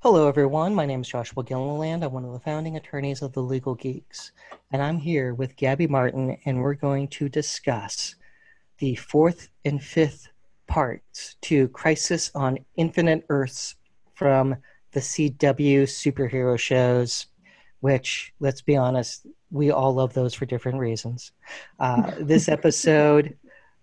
[0.00, 0.74] Hello, everyone.
[0.74, 2.04] My name is Joshua Gilliland.
[2.04, 4.30] I'm one of the founding attorneys of the Legal Geeks,
[4.70, 8.14] and I'm here with Gabby Martin, and we're going to discuss
[8.78, 10.28] the fourth and fifth
[10.66, 13.76] parts to Crisis on Infinite Earths
[14.14, 14.54] from
[14.92, 17.28] the CW superhero shows,
[17.80, 21.32] which, let's be honest, we all love those for different reasons.
[21.80, 23.34] Uh, this episode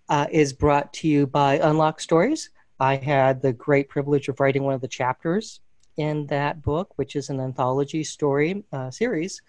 [0.08, 2.50] uh, is brought to you by Unlocked Stories.
[2.78, 5.60] I had the great privilege of writing one of the chapters
[5.96, 9.40] in that book, which is an anthology story uh, series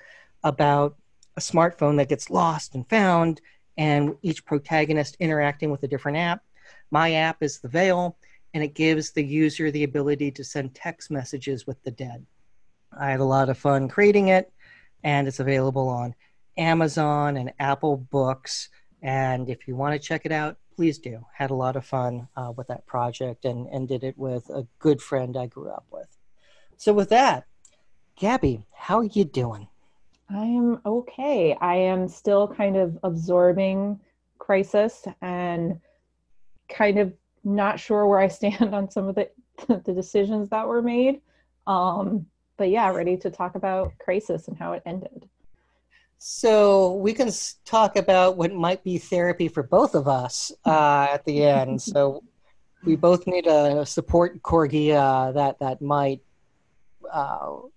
[0.43, 0.95] about
[1.37, 3.41] a smartphone that gets lost and found,
[3.77, 6.43] and each protagonist interacting with a different app.
[6.91, 8.17] My app is the Veil,
[8.53, 12.25] and it gives the user the ability to send text messages with the dead.
[12.97, 14.51] I had a lot of fun creating it,
[15.03, 16.15] and it's available on
[16.57, 18.69] Amazon and Apple Books.
[19.01, 21.25] And if you want to check it out, please do.
[21.33, 24.65] Had a lot of fun uh, with that project and, and did it with a
[24.79, 26.07] good friend I grew up with.
[26.77, 27.45] So, with that,
[28.15, 29.67] Gabby, how are you doing?
[30.29, 31.55] I am okay.
[31.61, 33.99] I am still kind of absorbing
[34.39, 35.79] crisis and
[36.69, 39.29] kind of not sure where I stand on some of the
[39.67, 41.21] the decisions that were made.
[41.67, 42.25] Um,
[42.57, 45.27] but yeah, ready to talk about crisis and how it ended.
[46.17, 47.29] So we can
[47.65, 51.81] talk about what might be therapy for both of us uh, at the end.
[51.81, 52.23] so
[52.83, 56.21] we both need a support corgi uh, that that might.
[57.11, 57.67] Uh,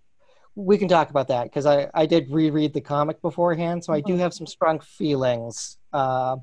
[0.55, 4.01] we can talk about that because I, I did reread the comic beforehand, so I
[4.01, 4.23] do mm-hmm.
[4.23, 5.79] have some strong feelings.
[5.93, 6.37] Uh,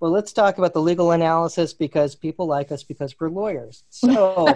[0.00, 3.84] but let's talk about the legal analysis because people like us because we're lawyers.
[3.90, 4.46] So,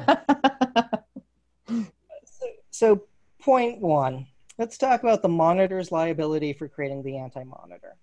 [1.69, 1.87] so,
[2.71, 3.03] so
[3.41, 4.27] point one
[4.59, 7.97] let's talk about the monitor's liability for creating the anti-monitor.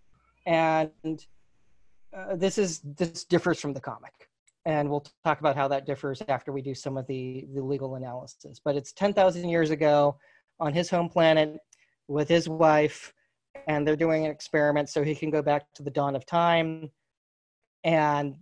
[0.46, 0.92] And
[2.14, 4.30] uh, this is this differs from the comic.
[4.66, 7.96] And we'll talk about how that differs after we do some of the, the legal
[7.96, 8.62] analysis.
[8.64, 10.18] But it's 10,000 years ago
[10.60, 11.58] on his home planet
[12.08, 13.14] with his wife,
[13.68, 16.92] and they're doing an experiment so he can go back to the dawn of time.
[17.84, 18.36] And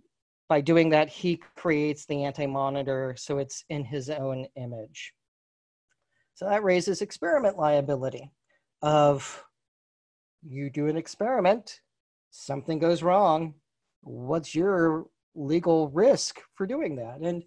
[0.48, 5.14] by doing that, he creates the anti monitor so it's in his own image.
[6.34, 8.30] So that raises experiment liability
[8.82, 9.44] of
[10.42, 11.80] you do an experiment,
[12.30, 13.54] something goes wrong.
[14.02, 17.20] What's your legal risk for doing that?
[17.20, 17.44] And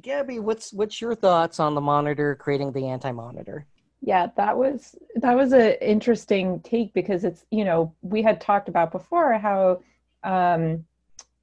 [0.00, 3.66] Gabby, what's what's your thoughts on the monitor creating the anti-monitor?
[4.00, 8.68] Yeah, that was that was an interesting take because it's you know we had talked
[8.68, 9.80] about before how
[10.22, 10.84] um,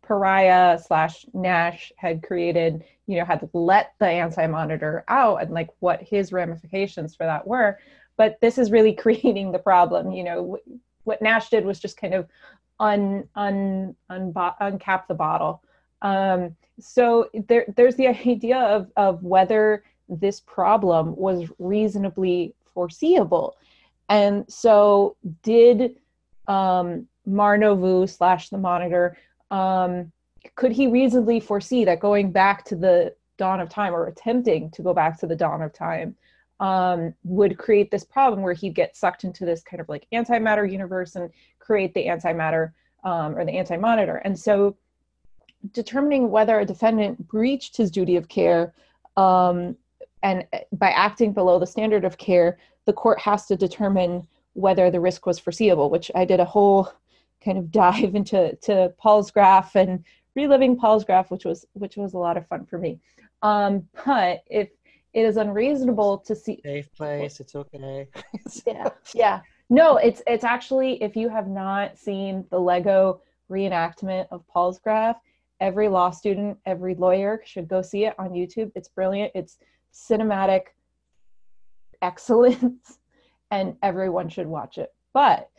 [0.06, 6.02] Pariah slash Nash had created, you know, had let the anti-monitor out and like what
[6.02, 7.80] his ramifications for that were.
[8.18, 10.12] But this is really creating the problem.
[10.12, 10.58] You know,
[11.04, 12.28] what Nash did was just kind of
[12.80, 15.64] un un, un uncap the bottle.
[16.02, 23.56] Um, so there there's the idea of of whether this problem was reasonably foreseeable.
[24.10, 25.96] And so did
[26.48, 29.18] um, Mar-Novu slash the monitor
[29.50, 30.12] um,
[30.54, 34.82] could he reasonably foresee that going back to the dawn of time or attempting to
[34.82, 36.16] go back to the dawn of time
[36.60, 40.72] um, would create this problem where he'd get sucked into this kind of like antimatter
[40.72, 41.30] universe and
[41.60, 42.72] create the antimatter
[43.04, 44.18] um, or the anti-monitor.
[44.18, 44.78] And so
[45.72, 48.74] determining whether a defendant breached his duty of care
[49.18, 49.76] um,
[50.24, 55.00] and by acting below the standard of care, the court has to determine whether the
[55.00, 56.92] risk was foreseeable, which I did a whole
[57.44, 58.94] kind of dive into to
[59.34, 60.04] graph and
[60.36, 63.00] reliving Palsgraf, which was which was a lot of fun for me.
[63.42, 64.70] Um, but if
[65.14, 68.08] it is unreasonable to see safe place, it's okay.
[68.66, 69.42] yeah, yeah.
[69.70, 75.16] No, it's it's actually if you have not seen the Lego reenactment of Palsgraf,
[75.60, 78.72] every law student, every lawyer should go see it on YouTube.
[78.76, 79.32] It's brilliant.
[79.36, 79.58] It's
[79.94, 80.64] cinematic
[82.02, 83.00] excellence,
[83.52, 84.94] and everyone should watch it.
[85.14, 85.50] But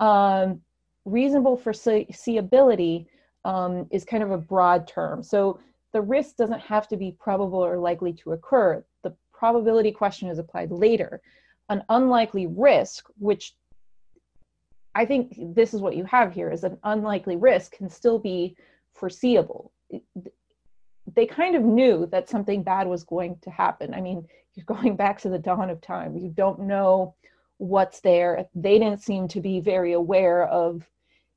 [0.00, 0.60] um,
[1.04, 3.06] reasonable foreseeability
[3.44, 5.22] um, is kind of a broad term.
[5.22, 5.60] So
[5.92, 8.84] the risk doesn't have to be probable or likely to occur.
[9.02, 11.20] The probability question is applied later.
[11.68, 13.54] An unlikely risk, which
[14.94, 18.56] I think this is what you have here, is an unlikely risk can still be
[18.94, 19.72] foreseeable.
[21.14, 23.92] They kind of knew that something bad was going to happen.
[23.94, 26.16] I mean, you're going back to the dawn of time.
[26.16, 27.14] You don't know
[27.58, 28.46] what's there.
[28.54, 30.86] They didn't seem to be very aware of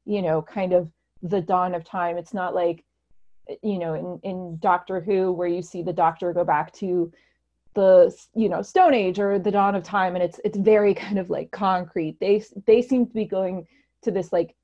[0.05, 0.89] you know kind of
[1.23, 2.83] the dawn of time it's not like
[3.61, 7.11] you know in in doctor who where you see the doctor go back to
[7.73, 11.19] the you know stone age or the dawn of time and it's it's very kind
[11.19, 13.67] of like concrete they they seem to be going
[14.01, 14.55] to this like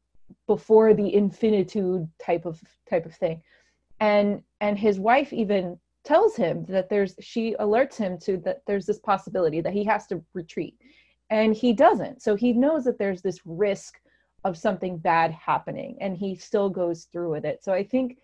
[0.47, 3.41] before the infinitude type of type of thing.
[3.99, 8.85] And and his wife even tells him that there's she alerts him to that there's
[8.85, 10.75] this possibility that he has to retreat.
[11.29, 12.21] And he doesn't.
[12.21, 13.99] So he knows that there's this risk
[14.43, 17.63] of something bad happening and he still goes through with it.
[17.63, 18.17] So i think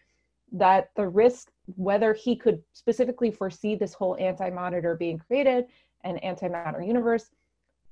[0.51, 5.65] that the risk whether he could specifically foresee this whole anti-monitor being created
[6.03, 7.31] and antimatter universe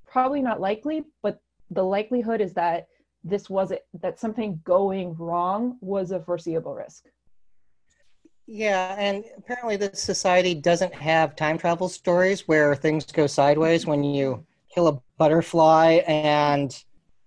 [0.08, 1.42] probably not likely but
[1.72, 2.88] the likelihood is that
[3.26, 7.06] this was it that something going wrong was a foreseeable risk
[8.48, 14.04] yeah, and apparently this society doesn't have time travel stories where things go sideways when
[14.04, 16.84] you kill a butterfly and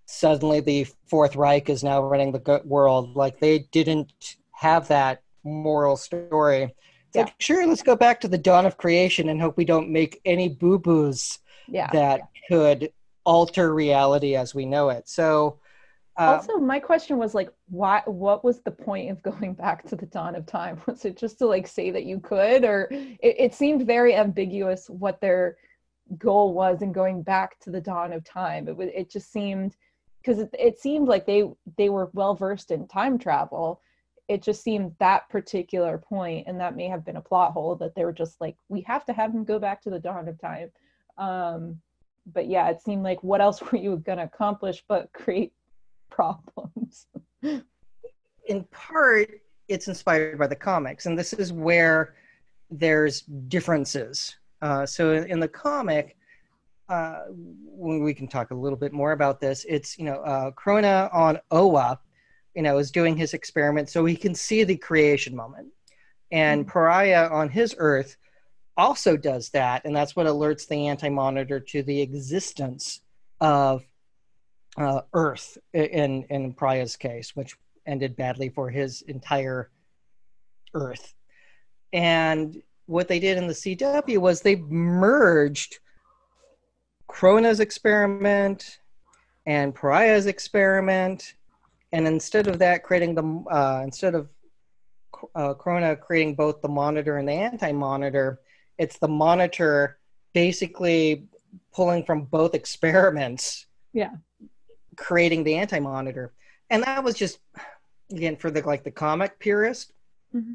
[0.07, 3.17] suddenly the Fourth Reich is now running the world.
[3.17, 6.75] Like they didn't have that moral story.
[7.15, 7.23] Yeah.
[7.23, 10.21] like, sure, let's go back to the dawn of creation and hope we don't make
[10.25, 11.91] any boo boos yeah.
[11.93, 12.93] that could
[13.25, 15.09] alter reality as we know it.
[15.09, 15.59] So
[16.19, 18.03] uh, also, my question was like, why?
[18.05, 20.81] What was the point of going back to the dawn of time?
[20.87, 24.91] Was it just to like say that you could, or it, it seemed very ambiguous
[24.91, 25.57] what their
[26.17, 28.67] goal was in going back to the dawn of time.
[28.67, 28.89] It was.
[28.93, 29.77] It just seemed
[30.21, 31.45] because it, it seemed like they
[31.77, 33.81] they were well versed in time travel.
[34.27, 37.95] It just seemed that particular point, and that may have been a plot hole that
[37.95, 40.39] they were just like, we have to have them go back to the dawn of
[40.41, 40.71] time.
[41.17, 41.81] Um,
[42.33, 45.53] but yeah, it seemed like what else were you going to accomplish but create
[46.11, 47.07] problems.
[47.43, 49.31] in part,
[49.69, 52.15] it's inspired by the comics, and this is where
[52.71, 54.37] there's differences.
[54.61, 56.17] Uh, so in the comic,
[56.89, 60.51] uh, when we can talk a little bit more about this, it's you know uh,
[60.53, 62.01] Krona on Oa,
[62.55, 65.69] you know, is doing his experiment so he can see the creation moment,
[66.33, 66.71] and mm-hmm.
[66.71, 68.17] Pariah on his Earth
[68.77, 73.01] also does that, and that's what alerts the Anti Monitor to the existence
[73.41, 73.85] of
[74.77, 77.57] uh, Earth in in Pariah's case, which
[77.87, 79.71] ended badly for his entire
[80.75, 81.15] Earth.
[81.93, 85.79] And what they did in the CW was they merged
[87.11, 88.79] Krona's experiment
[89.47, 91.35] and Pariah's experiment,
[91.93, 94.29] and instead of that, creating the uh, instead of
[95.35, 98.41] uh, Krona creating both the monitor and the anti-monitor,
[98.77, 99.99] it's the monitor
[100.35, 101.25] basically
[101.75, 103.67] pulling from both experiments.
[103.95, 104.11] Yeah
[104.99, 106.33] creating the anti-monitor
[106.71, 107.39] and that was just
[108.11, 109.93] again for the like the comic purist
[110.35, 110.53] mm-hmm.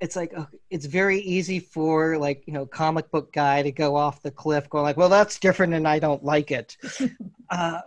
[0.00, 3.96] it's like uh, it's very easy for like you know comic book guy to go
[3.96, 6.76] off the cliff going like well that's different and i don't like it
[7.50, 7.80] uh,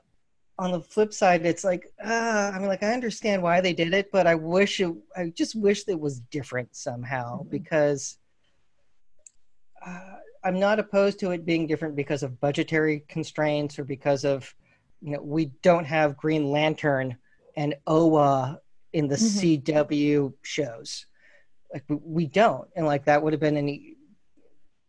[0.58, 3.94] on the flip side it's like uh, i mean like i understand why they did
[3.94, 7.50] it but i wish it i just wish it was different somehow mm-hmm.
[7.50, 8.18] because
[9.86, 14.54] uh, i'm not opposed to it being different because of budgetary constraints or because of
[15.02, 17.18] you know we don't have Green Lantern
[17.56, 18.60] and Oa
[18.94, 19.72] in the mm-hmm.
[19.72, 21.06] CW shows.
[21.74, 23.96] Like we don't, and like that would have been any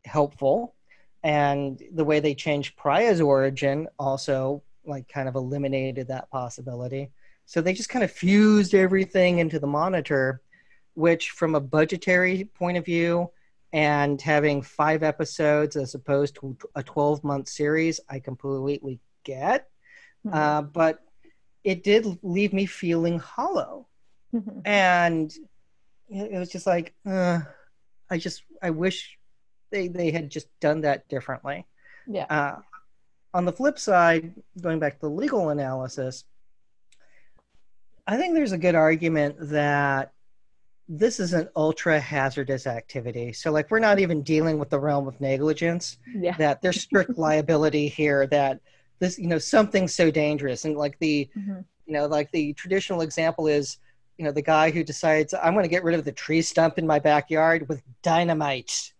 [0.04, 0.74] helpful.
[1.22, 7.10] And the way they changed Pariah's origin also like kind of eliminated that possibility.
[7.46, 10.40] So they just kind of fused everything into the monitor,
[10.94, 13.30] which from a budgetary point of view
[13.72, 19.69] and having five episodes as opposed to a 12 month series, I completely get.
[20.26, 20.36] Mm-hmm.
[20.36, 21.00] Uh, but
[21.64, 23.86] it did leave me feeling hollow.
[24.34, 24.60] Mm-hmm.
[24.64, 25.32] And
[26.08, 27.40] it was just like, uh,
[28.10, 29.18] I just, I wish
[29.70, 31.66] they, they had just done that differently.
[32.06, 32.26] Yeah.
[32.28, 32.56] Uh,
[33.32, 36.24] on the flip side, going back to the legal analysis,
[38.06, 40.12] I think there's a good argument that
[40.88, 43.32] this is an ultra hazardous activity.
[43.32, 45.98] So, like, we're not even dealing with the realm of negligence.
[46.12, 46.36] Yeah.
[46.36, 48.26] That there's strict liability here.
[48.26, 48.60] That
[49.00, 51.60] this you know something so dangerous and like the mm-hmm.
[51.86, 53.78] you know like the traditional example is
[54.18, 56.78] you know the guy who decides i'm going to get rid of the tree stump
[56.78, 58.92] in my backyard with dynamite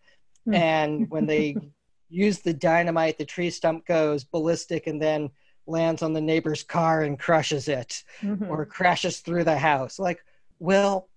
[0.49, 0.55] mm-hmm.
[0.55, 1.55] and when they
[2.09, 5.31] use the dynamite the tree stump goes ballistic and then
[5.67, 8.51] lands on the neighbor's car and crushes it mm-hmm.
[8.51, 10.25] or crashes through the house like
[10.59, 11.09] well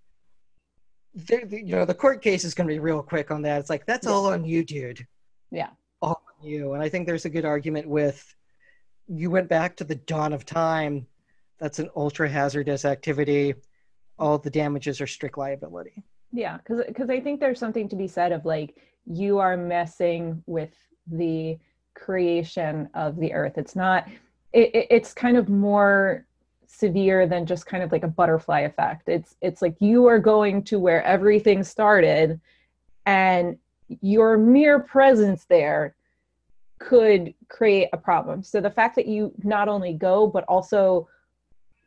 [1.30, 3.86] you know the court case is going to be real quick on that it's like
[3.86, 4.12] that's yeah.
[4.12, 5.08] all on you dude
[5.52, 5.70] yeah
[6.02, 8.36] all on you and i think there's a good argument with
[9.07, 11.07] you went back to the dawn of time.
[11.60, 13.55] That's an ultra hazardous activity.
[14.19, 16.03] All the damages are strict liability.
[16.31, 20.43] Yeah, because because I think there's something to be said of like you are messing
[20.45, 20.74] with
[21.07, 21.57] the
[21.93, 23.57] creation of the earth.
[23.57, 24.07] It's not.
[24.51, 26.25] It, it's kind of more
[26.65, 29.10] severe than just kind of like a butterfly effect.
[29.10, 32.39] It's it's like you are going to where everything started,
[33.05, 33.57] and
[34.01, 35.95] your mere presence there
[36.84, 38.44] could create a problem.
[38.44, 41.08] So the fact that you not only go, but also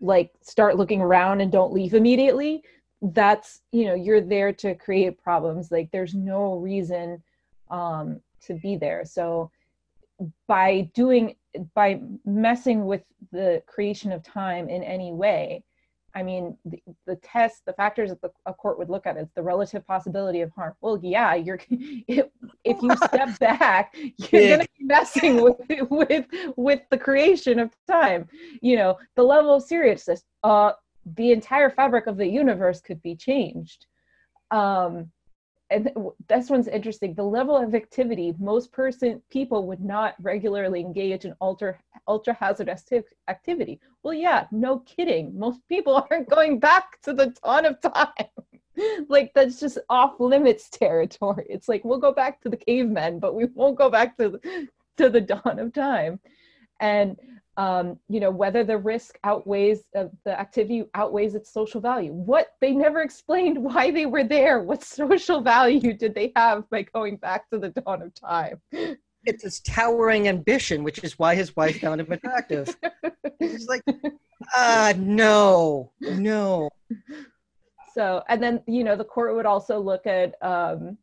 [0.00, 2.62] like start looking around and don't leave immediately,
[3.02, 7.22] that's you know you're there to create problems like there's no reason
[7.70, 9.50] um to be there so
[10.46, 11.36] by doing
[11.74, 15.62] by messing with the creation of time in any way
[16.16, 19.28] i mean the, the test the factors that the, a court would look at is
[19.36, 20.72] the relative possibility of harm.
[20.80, 22.26] Well yeah you're if,
[22.64, 25.56] if you step back you're going to be messing with
[25.90, 28.28] with with the creation of time.
[28.62, 30.72] You know the level of seriousness uh
[31.14, 33.86] the entire fabric of the universe could be changed.
[34.50, 35.12] Um
[35.70, 35.90] and
[36.28, 37.14] this one's interesting.
[37.14, 42.84] The level of activity most person people would not regularly engage in ultra ultra hazardous
[43.28, 43.80] activity.
[44.02, 45.36] Well yeah no kidding.
[45.38, 48.26] Most people aren't going back to the dawn of time.
[49.08, 51.46] Like that's just off limits territory.
[51.48, 54.68] It's like we'll go back to the cavemen but we won't go back to the,
[54.98, 56.20] to the dawn of time.
[56.78, 57.16] And
[57.56, 62.12] um, you know whether the risk outweighs uh, the activity outweighs its social value.
[62.12, 64.62] What they never explained why they were there.
[64.62, 68.60] What social value did they have by going back to the dawn of time?
[69.24, 72.76] It's his towering ambition which is why his wife found him attractive.
[73.38, 73.82] He's like
[74.56, 76.68] uh no no.
[77.94, 80.98] So and then you know the court would also look at um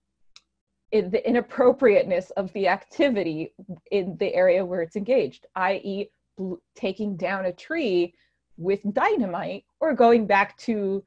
[0.91, 3.55] in the inappropriateness of the activity
[3.89, 8.13] in the area where it's engaged i.e bl- taking down a tree
[8.57, 11.03] with dynamite or going back to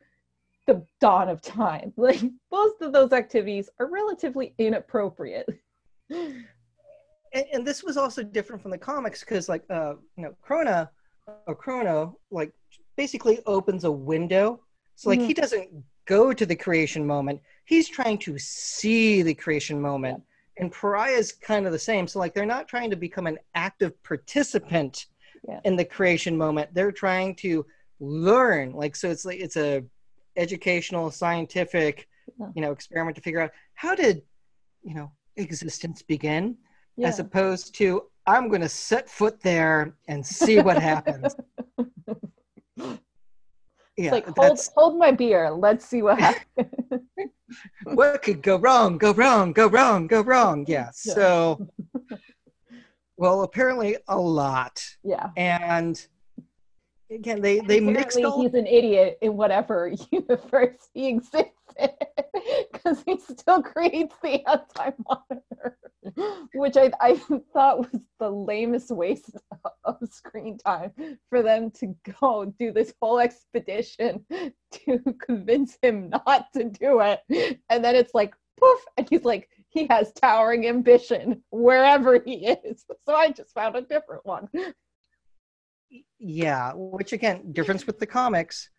[0.67, 1.93] the dawn of time.
[1.97, 5.49] Like both of those activities are relatively inappropriate.
[7.37, 10.89] And, and this was also different from the comics because, like, uh, you know, Krona
[11.47, 12.53] or Chrono, like,
[12.97, 14.61] basically opens a window.
[14.95, 15.29] So, like, mm-hmm.
[15.29, 15.71] he doesn't
[16.07, 17.41] go to the creation moment.
[17.65, 20.23] He's trying to see the creation moment.
[20.57, 20.63] Yeah.
[20.63, 22.09] And Pariah is kind of the same.
[22.09, 25.07] So, like, they're not trying to become an active participant
[25.49, 25.61] yeah.
[25.65, 27.65] in the creation moment they're trying to
[28.01, 29.83] learn like so it's like it's a
[30.37, 32.47] educational scientific yeah.
[32.55, 34.23] you know experiment to figure out how did
[34.83, 36.57] you know existence begin
[36.97, 37.09] yeah.
[37.09, 41.35] as opposed to i'm going to set foot there and see what happens
[43.97, 45.51] yeah, like hold hold my beer.
[45.51, 46.69] Let's see what happens.
[47.85, 48.99] what could go wrong?
[48.99, 49.53] Go wrong.
[49.53, 50.07] Go wrong.
[50.07, 50.65] Go wrong.
[50.69, 50.91] Yeah.
[50.93, 51.67] So
[53.17, 54.85] well, apparently a lot.
[55.03, 55.31] Yeah.
[55.37, 56.05] And
[57.11, 58.19] again, they they mixed.
[58.19, 58.43] All...
[58.43, 61.91] He's an idiot in whatever universe he exists in,
[62.73, 65.79] because he still creates the anti monitor,
[66.55, 67.17] which I I
[67.53, 69.31] thought was the lamest waste
[69.85, 70.93] of screen time
[71.31, 77.61] for them to go do this whole expedition to convince him not to do it,
[77.71, 82.85] and then it's like poof, and he's like he has towering ambition wherever he is.
[83.07, 84.49] So I just found a different one.
[86.19, 88.71] Yeah, which again, difference with the comics.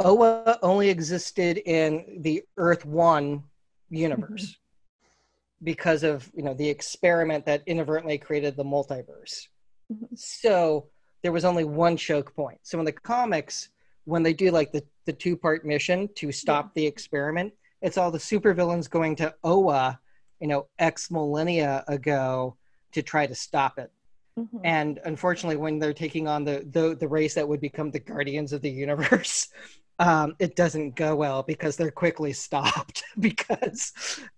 [0.00, 3.42] Oa only existed in the Earth One
[3.90, 5.64] universe mm-hmm.
[5.64, 9.46] because of you know the experiment that inadvertently created the multiverse.
[9.92, 10.14] Mm-hmm.
[10.14, 10.88] So
[11.22, 12.58] there was only one choke point.
[12.62, 13.70] So in the comics,
[14.04, 16.82] when they do like the, the two part mission to stop yeah.
[16.82, 17.52] the experiment,
[17.82, 19.98] it's all the supervillains going to Oa
[20.40, 22.56] you know x millennia ago
[22.92, 23.90] to try to stop it
[24.38, 24.58] mm-hmm.
[24.64, 28.52] and unfortunately when they're taking on the, the the race that would become the guardians
[28.52, 29.48] of the universe
[29.98, 33.92] um, it doesn't go well because they're quickly stopped because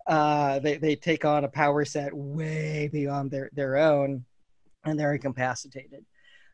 [0.06, 4.24] uh, they, they take on a power set way beyond their, their own
[4.84, 6.04] and they're incapacitated.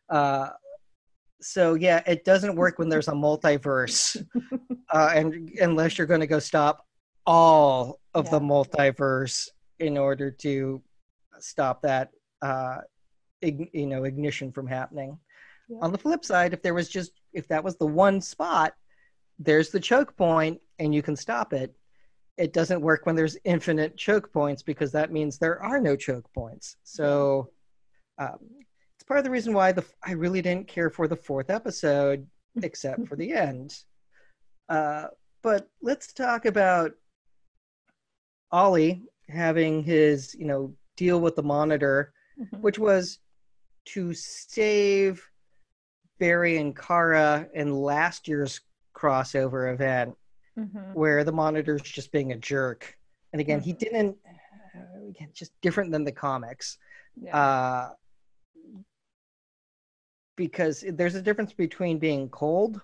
[0.09, 0.51] Uh,
[1.41, 4.25] so yeah, it doesn't work when there's a multiverse,
[4.93, 6.87] uh, and unless you're going to go stop
[7.27, 8.31] all of yeah.
[8.33, 9.49] the multiverse
[9.79, 10.83] in order to
[11.39, 12.11] stop that
[12.41, 12.79] uh,
[13.41, 15.19] ig- you know ignition from happening.
[15.69, 15.79] Yeah.
[15.81, 18.75] On the flip side, if there was just if that was the one spot,
[19.39, 21.75] there's the choke point and you can stop it.
[22.39, 26.27] It doesn't work when there's infinite choke points because that means there are no choke
[26.35, 26.77] points.
[26.83, 27.51] So
[28.19, 28.39] um,
[28.97, 32.27] it's part of the reason why the I really didn't care for the fourth episode
[32.63, 33.75] except for the end.
[34.69, 35.07] Uh,
[35.43, 36.93] but let's talk about
[38.53, 42.57] Ollie having his, you know, deal with the monitor, mm-hmm.
[42.61, 43.19] which was
[43.87, 45.27] to save
[46.19, 48.61] Barry and Kara in last year's
[48.95, 50.15] crossover event,
[50.59, 50.93] mm-hmm.
[50.93, 52.97] where the monitor's just being a jerk.
[53.33, 53.67] And again, mm-hmm.
[53.67, 54.17] he didn't.
[54.77, 56.79] Uh, again, just different than the comics.
[57.21, 57.37] Yeah.
[57.37, 57.91] Uh,
[60.37, 62.81] because there's a difference between being cold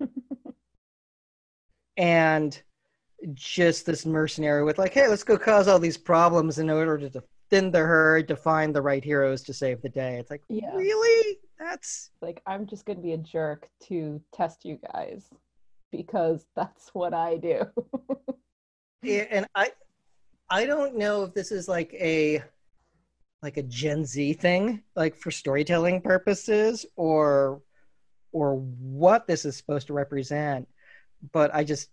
[1.96, 2.62] and
[3.34, 7.22] just this mercenary with like, hey, let's go cause all these problems in order to
[7.50, 10.16] thin the herd to find the right heroes to save the day.
[10.18, 10.74] It's like, yeah.
[10.74, 11.38] really?
[11.58, 15.28] That's like I'm just gonna be a jerk to test you guys.
[15.92, 17.64] because that's what I do.
[19.02, 19.70] yeah, and I
[20.50, 22.42] I don't know if this is like a
[23.42, 27.62] like a Gen Z thing, like for storytelling purposes, or
[28.32, 30.66] or what this is supposed to represent.
[31.32, 31.90] But I just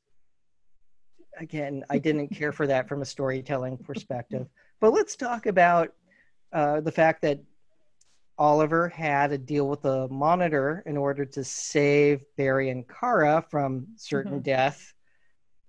[1.39, 4.48] again, I didn't care for that from a storytelling perspective.
[4.79, 5.93] But let's talk about
[6.53, 7.39] uh, the fact that
[8.38, 13.88] Oliver had to deal with the monitor in order to save Barry and Kara from
[13.98, 14.41] certain mm-hmm.
[14.41, 14.93] death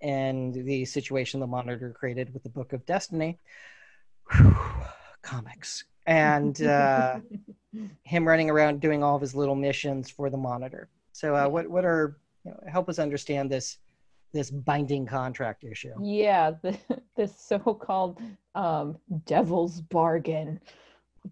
[0.00, 3.38] and the situation the monitor created with the Book of Destiny.
[4.32, 4.56] Whew,
[5.22, 5.84] comics.
[6.06, 7.18] And uh,
[8.04, 10.88] him running around doing all of his little missions for the monitor.
[11.12, 13.78] So, uh, what, what are, you know, help us understand this
[14.32, 15.92] this binding contract issue.
[16.00, 16.78] Yeah, the,
[17.16, 18.20] this so-called
[18.54, 20.60] um, devil's bargain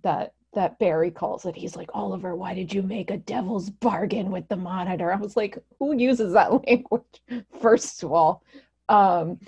[0.03, 1.55] that that Barry calls it.
[1.55, 5.13] He's like, Oliver, why did you make a devil's bargain with the monitor?
[5.13, 7.23] I was like, who uses that language?
[7.61, 8.43] First of all.
[8.89, 9.39] Um,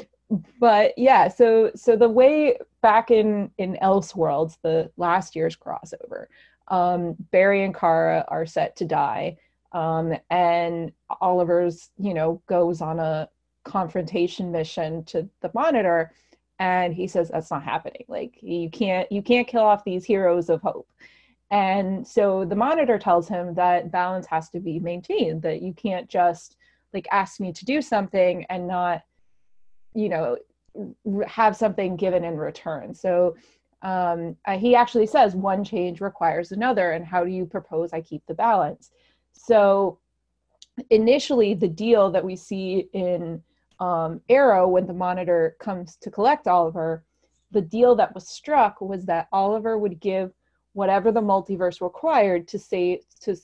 [0.61, 6.27] but yeah, so so the way back in in Elseworlds, the last year's crossover,
[6.69, 9.37] um, Barry and Kara are set to die.
[9.73, 13.29] Um, and Oliver's, you know, goes on a
[13.65, 16.13] confrontation mission to the monitor
[16.61, 18.05] and he says that's not happening.
[18.07, 20.89] Like you can't you can't kill off these heroes of hope.
[21.51, 26.09] And so the monitor tells him that balance has to be maintained that you can't
[26.09, 26.57] just
[26.93, 29.03] like ask me to do something and not
[29.95, 30.37] you know
[31.27, 32.95] have something given in return.
[32.95, 33.37] So
[33.83, 38.03] um, uh, he actually says one change requires another and how do you propose i
[38.03, 38.91] keep the balance?
[39.33, 39.99] So
[40.91, 43.43] initially the deal that we see in
[43.81, 47.05] um, Arrow, when the monitor comes to collect Oliver,
[47.51, 50.33] the deal that was struck was that Oliver would give
[50.73, 53.37] whatever the multiverse required to say to,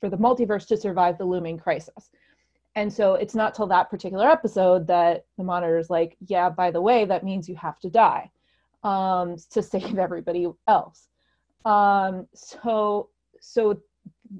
[0.00, 2.10] for the multiverse to survive the looming crisis.
[2.76, 6.80] And so it's not till that particular episode that the monitor's like, yeah, by the
[6.80, 8.30] way, that means you have to die
[8.84, 11.08] um, to save everybody else.
[11.64, 13.10] Um, so
[13.40, 13.80] so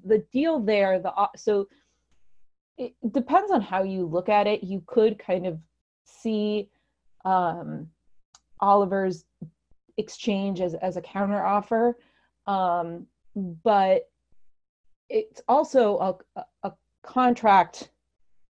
[0.05, 1.69] the deal there, the so
[2.81, 4.65] it depends on how you look at it.
[4.65, 5.59] You could kind of
[6.07, 6.71] see
[7.27, 7.89] um,
[8.61, 9.27] Oliver's
[9.99, 11.99] exchange as, as a counter offer,
[12.47, 14.09] um, but
[15.11, 17.91] it's also a, a contract,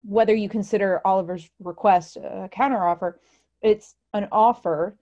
[0.03, 3.19] whether you consider Oliver's request a counter offer,
[3.63, 4.95] it's an offer.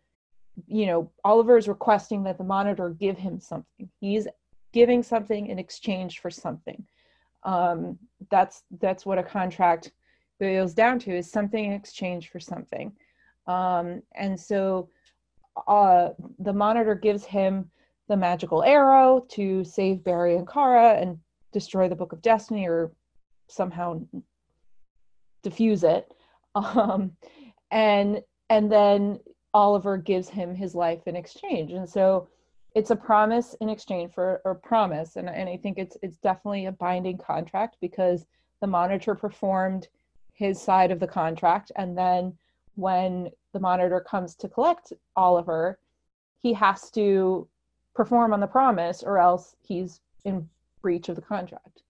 [0.68, 3.90] You know, Oliver is requesting that the monitor give him something.
[4.00, 4.26] He's
[4.72, 6.86] giving something in exchange for something
[7.44, 7.98] um,
[8.30, 9.92] that's that's what a contract
[10.40, 12.92] boils down to is something in exchange for something.
[13.48, 14.90] Um, and so
[15.68, 17.70] uh, the monitor gives him
[18.08, 21.18] the magical arrow to save barry and kara and
[21.52, 22.92] destroy the book of destiny or
[23.48, 24.02] somehow
[25.44, 26.14] diffuse it.
[26.56, 27.12] Um,
[27.72, 29.20] and and then
[29.54, 31.72] oliver gives him his life in exchange.
[31.72, 32.30] And so
[32.78, 36.68] it's a promise in exchange for a promise and, and i think it's it's definitely
[36.68, 38.28] a binding contract because
[38.62, 39.88] the monitor performed
[40.34, 42.32] his side of the contract and then
[42.76, 45.80] when the monitor comes to collect oliver
[46.38, 47.48] he has to
[47.96, 50.48] perform on the promise or else he's in
[50.82, 51.82] breach of the contract.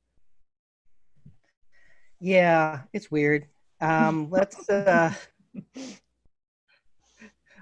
[2.19, 3.45] Yeah it's weird.
[3.81, 5.13] Um let's uh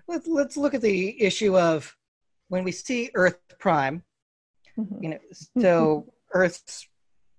[0.07, 1.95] let's let's look at the issue of
[2.49, 4.03] when we see Earth Prime,
[4.77, 5.03] mm-hmm.
[5.03, 5.19] you know,
[5.59, 6.87] so Earth's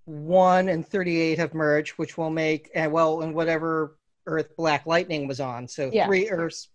[0.04, 5.26] one and 38 have merged, which will make, and well, and whatever Earth Black Lightning
[5.26, 5.68] was on.
[5.68, 6.06] So yeah.
[6.06, 6.68] three Earths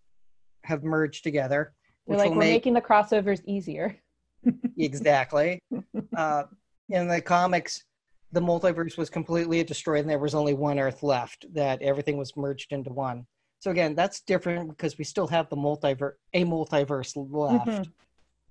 [0.64, 1.74] have merged together.
[2.08, 3.98] They're like, we're make, making the crossovers easier.
[4.78, 5.60] exactly.
[6.18, 6.44] Uh,
[6.90, 7.86] in the comics,
[8.34, 12.36] the multiverse was completely destroyed and there was only one Earth left, that everything was
[12.36, 13.26] merged into one.
[13.60, 17.66] So again, that's different because we still have the multiverse, a multiverse left.
[17.66, 17.84] Mm-hmm.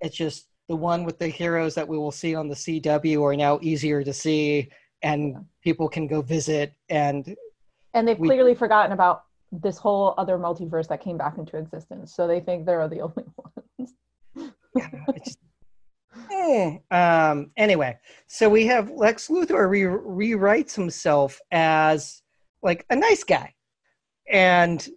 [0.01, 3.35] It's just the one with the heroes that we will see on the CW are
[3.35, 4.69] now easier to see,
[5.01, 6.73] and people can go visit.
[6.89, 7.35] And
[7.93, 12.15] and they've we, clearly forgotten about this whole other multiverse that came back into existence.
[12.15, 13.25] So they think they're the only
[14.37, 14.53] ones.
[14.75, 14.87] yeah,
[15.23, 15.39] just,
[16.31, 16.77] eh.
[16.89, 22.21] um, anyway, so we have Lex Luthor re- rewrites himself as
[22.63, 23.53] like a nice guy,
[24.31, 24.87] and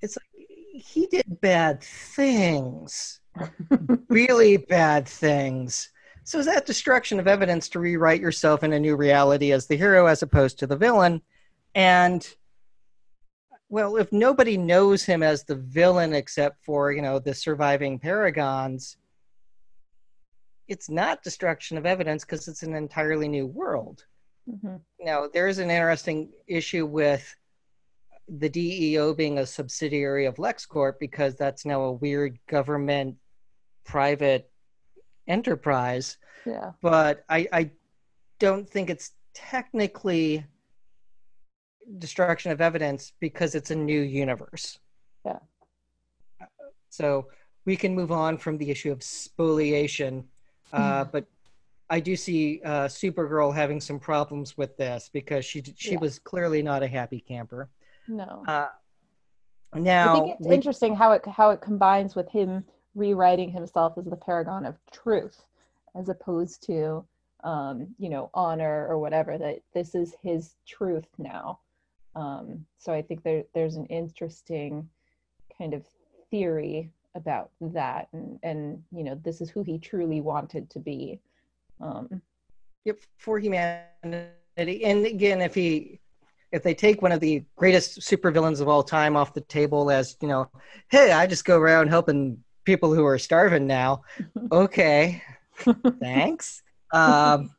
[0.00, 0.27] it's like
[0.78, 3.20] he did bad things,
[4.08, 5.90] really bad things.
[6.24, 9.76] So is that destruction of evidence to rewrite yourself in a new reality as the
[9.76, 11.22] hero as opposed to the villain?
[11.74, 12.26] And
[13.70, 18.96] well, if nobody knows him as the villain except for, you know, the surviving paragons,
[20.68, 24.04] it's not destruction of evidence because it's an entirely new world.
[24.50, 24.76] Mm-hmm.
[25.00, 27.34] Now, there is an interesting issue with
[28.28, 33.16] the DEO being a subsidiary of LexCorp because that's now a weird government
[33.84, 34.50] private
[35.26, 36.18] enterprise.
[36.44, 36.72] Yeah.
[36.82, 37.70] But I, I
[38.38, 40.44] don't think it's technically
[41.98, 44.78] destruction of evidence because it's a new universe.
[45.24, 45.38] Yeah.
[46.90, 47.28] So
[47.64, 50.24] we can move on from the issue of spoliation,
[50.72, 51.12] uh, mm.
[51.12, 51.26] but
[51.90, 55.98] I do see uh, Supergirl having some problems with this because she she yeah.
[55.98, 57.68] was clearly not a happy camper.
[58.08, 58.42] No.
[58.46, 58.68] Uh,
[59.74, 63.98] now, I think it's we, interesting how it how it combines with him rewriting himself
[63.98, 65.44] as the paragon of truth,
[65.94, 67.04] as opposed to
[67.44, 69.36] um, you know honor or whatever.
[69.36, 71.60] That this is his truth now.
[72.14, 74.88] Um, so I think there there's an interesting
[75.56, 75.84] kind of
[76.30, 81.20] theory about that, and and you know this is who he truly wanted to be.
[81.80, 82.22] Um,
[82.84, 84.30] yep, for humanity.
[84.56, 86.00] And again, if he
[86.52, 90.16] if they take one of the greatest supervillains of all time off the table as
[90.20, 90.50] you know,
[90.90, 94.02] hey, I just go around helping people who are starving now.
[94.52, 95.22] okay,
[96.00, 96.62] thanks.
[96.92, 97.50] Um,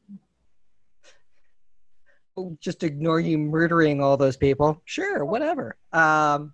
[2.62, 4.82] just ignore you murdering all those people.
[4.86, 5.76] Sure, whatever.
[5.92, 6.54] Um,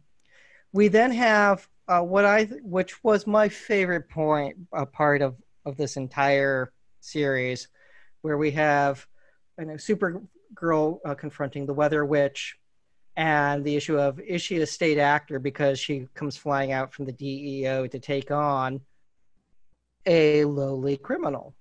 [0.74, 5.78] we then have uh, what I, which was my favorite point, a part of of
[5.78, 7.70] this entire series,
[8.22, 9.06] where we have,
[9.60, 9.78] you know,
[10.54, 12.56] Supergirl uh, confronting the Weather Witch,
[13.16, 17.06] and the issue of is she a state actor because she comes flying out from
[17.06, 18.82] the DEO to take on
[20.06, 21.56] a lowly criminal.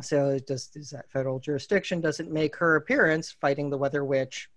[0.00, 4.48] So does does that federal jurisdiction doesn't make her appearance fighting the Weather Witch?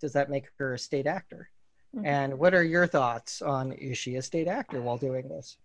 [0.00, 1.50] Does that make her a state actor?
[1.94, 2.06] Mm-hmm.
[2.06, 5.56] And what are your thoughts on is she a state actor while doing this?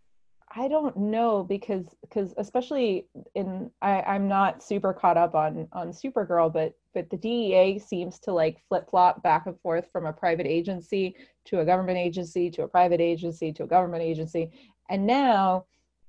[0.51, 5.89] I don't know because because especially in I, I'm not super caught up on on
[5.89, 10.13] Supergirl, but but the DEA seems to like flip flop back and forth from a
[10.13, 14.51] private agency to a government agency to a private agency to a government agency,
[14.89, 15.65] and now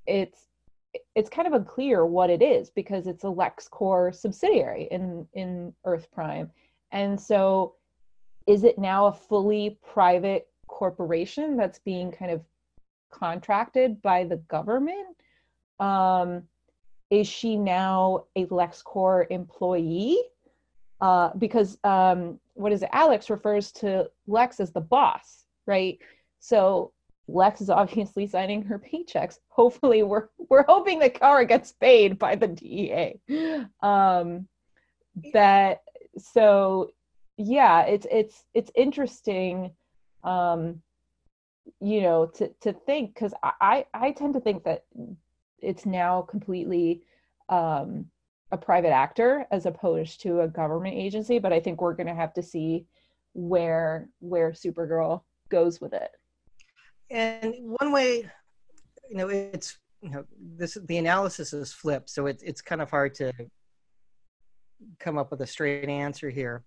[0.07, 0.47] it's
[1.15, 6.09] it's kind of unclear what it is because it's a LexCorp subsidiary in in Earth
[6.13, 6.51] Prime,
[6.93, 7.75] and so
[8.47, 12.43] is it now a fully private corporation that's being kind of
[13.11, 15.17] contracted by the government?
[15.79, 16.45] Um,
[17.11, 20.19] is she now a LexCorp employee?
[21.01, 22.91] Uh, because um, what is it?
[22.93, 25.99] Alex refers to Lex as the boss, right?
[26.41, 26.93] So
[27.27, 29.39] Lex is obviously signing her paychecks.
[29.49, 33.21] Hopefully, we're we're hoping that Kara gets paid by the DEA.
[33.83, 34.47] Um,
[35.33, 35.83] that
[36.19, 36.91] so
[37.37, 39.73] yeah, it's it's it's interesting.
[40.23, 40.83] Um,
[41.81, 44.85] you know to to think because I I tend to think that
[45.61, 47.03] it's now completely
[47.49, 48.07] um,
[48.53, 51.39] a private actor as opposed to a government agency.
[51.39, 52.87] But I think we're going to have to see
[53.35, 56.11] where where Supergirl goes with it.
[57.11, 58.31] And one way,
[59.09, 62.91] you know, it's you know this the analysis is flipped, so it's it's kind of
[62.91, 63.33] hard to
[64.99, 66.65] come up with a straight answer here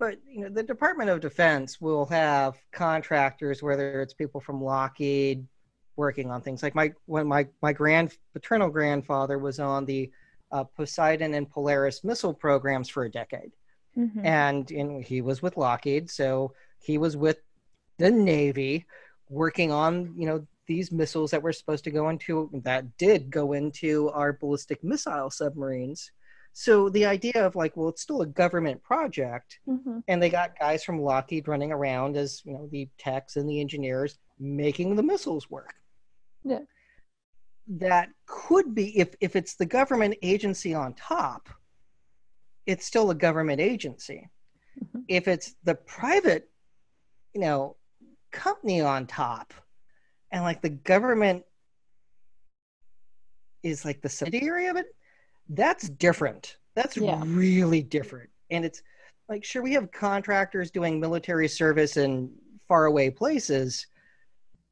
[0.00, 5.46] but you know the department of defense will have contractors whether it's people from lockheed
[6.00, 6.62] working on things.
[6.62, 10.10] Like my when my my grand paternal grandfather was on the
[10.50, 13.52] uh, poseidon and polaris missile programs for a decade.
[13.98, 14.24] Mm-hmm.
[14.24, 17.38] and in, he was with lockheed so he was with
[17.98, 18.86] the navy
[19.28, 23.52] working on you know these missiles that were supposed to go into that did go
[23.52, 26.12] into our ballistic missile submarines
[26.52, 30.00] so the idea of like, well, it's still a government project, mm-hmm.
[30.08, 33.60] and they got guys from Lockheed running around as you know the techs and the
[33.60, 35.74] engineers making the missiles work.
[36.44, 36.60] Yeah,
[37.68, 41.48] that could be if if it's the government agency on top,
[42.66, 44.28] it's still a government agency.
[44.82, 45.00] Mm-hmm.
[45.08, 46.50] If it's the private,
[47.32, 47.76] you know,
[48.32, 49.54] company on top,
[50.32, 51.44] and like the government
[53.62, 54.86] is like the subsidiary of it,
[55.50, 56.56] that's different.
[56.74, 57.20] That's yeah.
[57.24, 58.30] really different.
[58.50, 58.82] And it's
[59.28, 62.30] like, sure, we have contractors doing military service in
[62.68, 63.86] faraway places,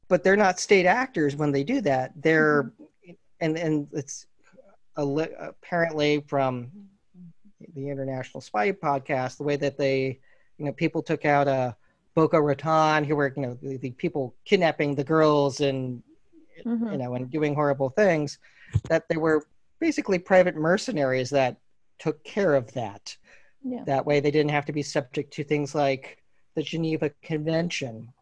[0.07, 2.11] but they're not state actors when they do that.
[2.15, 3.11] They're, mm-hmm.
[3.41, 4.25] and, and it's
[4.95, 5.05] a,
[5.39, 6.71] apparently from
[7.75, 10.19] the International Spy podcast, the way that they,
[10.57, 11.71] you know, people took out a uh,
[12.15, 16.01] Boko Raton, who were, you know, the, the people kidnapping the girls and,
[16.65, 16.91] mm-hmm.
[16.91, 18.39] you know, and doing horrible things,
[18.89, 19.45] that they were
[19.79, 21.57] basically private mercenaries that
[21.99, 23.15] took care of that.
[23.63, 23.83] Yeah.
[23.85, 26.23] That way, they didn't have to be subject to things like
[26.55, 28.13] the Geneva Convention.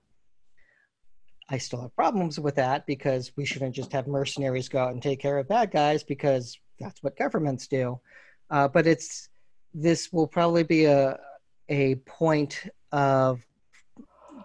[1.50, 5.02] I still have problems with that because we shouldn't just have mercenaries go out and
[5.02, 8.00] take care of bad guys because that's what governments do.
[8.50, 9.30] Uh, but it's
[9.74, 11.18] this will probably be a
[11.70, 13.46] a point of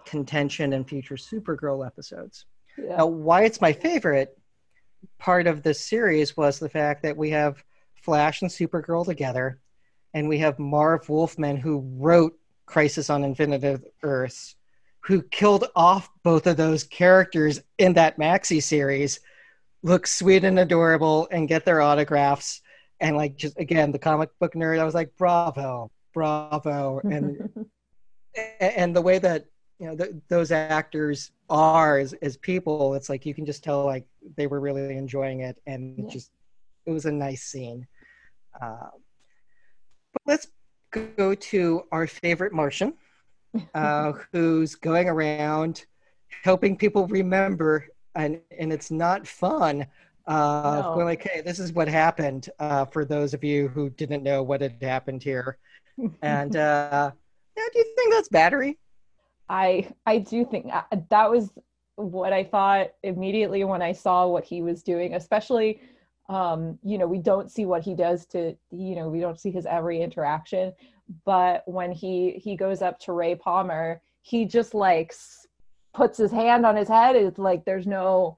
[0.05, 2.45] contention in future Supergirl episodes.
[2.77, 2.97] Yeah.
[2.97, 4.37] Now, why it's my favorite
[5.19, 7.63] part of this series was the fact that we have
[7.95, 9.59] Flash and Supergirl together,
[10.13, 14.55] and we have Marv Wolfman who wrote Crisis on Infinite Earths,
[15.01, 19.19] who killed off both of those characters in that maxi series,
[19.81, 22.61] look sweet and adorable, and get their autographs.
[22.99, 27.67] And like just again, the comic book nerd, I was like, bravo, bravo, and
[28.59, 29.45] and the way that
[29.83, 33.85] you know th- those actors are as, as people, it's like you can just tell
[33.85, 34.05] like
[34.37, 36.11] they were really enjoying it, and it Yeah.
[36.13, 36.31] just
[36.85, 37.87] it was a nice scene.
[38.61, 38.89] Uh,
[40.13, 40.47] but let's
[40.91, 42.93] go to our favorite Martian,
[43.75, 45.85] uh, who's going around
[46.43, 49.87] helping people remember, and and it's not fun.
[50.27, 50.93] Uh, No.
[50.93, 52.49] Going like, hey, this is what happened.
[52.59, 55.57] Uh, for those of you who didn't know what had happened here,
[56.21, 57.11] and uh,
[57.57, 58.77] yeah, do you think that's battery?
[59.49, 61.51] I I do think uh, that was
[61.95, 65.81] what I thought immediately when I saw what he was doing, especially
[66.29, 69.51] um, you know, we don't see what he does to you know, we don't see
[69.51, 70.73] his every interaction,
[71.25, 75.13] but when he he goes up to Ray Palmer, he just like
[75.93, 77.15] puts his hand on his head.
[77.15, 78.37] It's like there's no,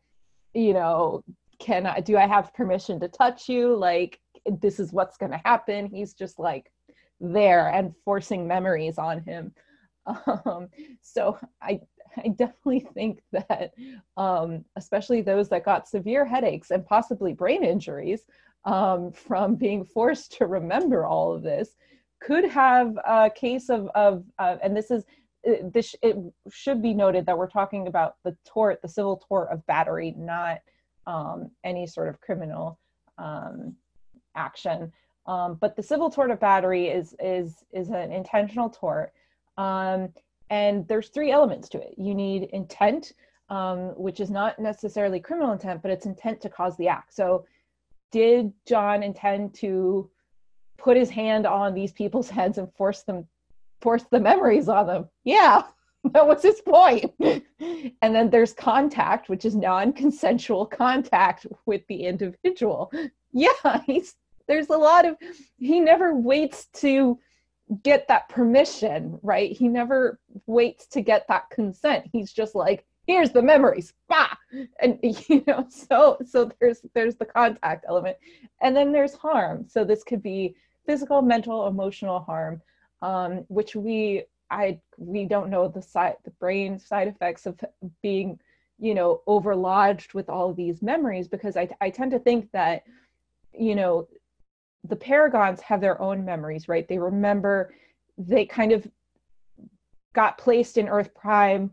[0.53, 1.23] you know,
[1.59, 3.75] can I do I have permission to touch you?
[3.75, 5.87] Like this is what's going to happen.
[5.87, 6.71] He's just like
[7.19, 9.53] there and forcing memories on him.
[10.45, 10.67] Um,
[11.01, 11.79] so I
[12.17, 13.73] I definitely think that
[14.17, 18.21] um, especially those that got severe headaches and possibly brain injuries
[18.65, 21.75] um, from being forced to remember all of this
[22.21, 25.03] could have a case of of uh, and this is
[25.73, 26.15] this it
[26.49, 30.59] should be noted that we're talking about the tort the civil tort of battery not
[31.07, 32.79] um, any sort of criminal
[33.17, 33.75] um,
[34.35, 34.91] action.
[35.27, 39.11] Um, but the civil tort of battery is is is an intentional tort
[39.57, 40.09] um,
[40.49, 41.95] and there's three elements to it.
[41.97, 43.13] You need intent
[43.49, 47.13] um, which is not necessarily criminal intent but it's intent to cause the act.
[47.13, 47.45] So
[48.11, 50.09] did john intend to
[50.77, 53.27] put his hand on these people's heads and force them
[53.81, 55.09] force the memories on them?
[55.23, 55.63] Yeah
[56.13, 57.13] that was his point.
[58.01, 62.91] And then there's contact which is non-consensual contact with the individual.
[63.31, 64.15] Yeah he's
[64.47, 65.17] there's a lot of
[65.57, 67.19] he never waits to
[67.83, 69.51] get that permission right?
[69.51, 72.05] He never waits to get that consent.
[72.11, 73.93] He's just like here's the memories.
[74.09, 74.35] Bah!
[74.81, 74.99] and
[75.29, 78.17] you know so so there's there's the contact element.
[78.61, 79.65] And then there's harm.
[79.67, 82.61] So this could be physical mental emotional harm
[83.01, 87.59] um, which we i we don't know the side the brain side effects of
[88.01, 88.39] being
[88.79, 92.83] you know overlodged with all these memories because i i tend to think that
[93.57, 94.07] you know
[94.87, 96.87] the paragons have their own memories right?
[96.87, 97.73] They remember
[98.17, 98.87] they kind of
[100.13, 101.71] got placed in earth prime.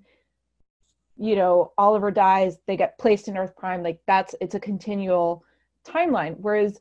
[1.17, 5.45] You know oliver dies they get placed in earth prime like that's it's a continual
[5.87, 6.81] timeline whereas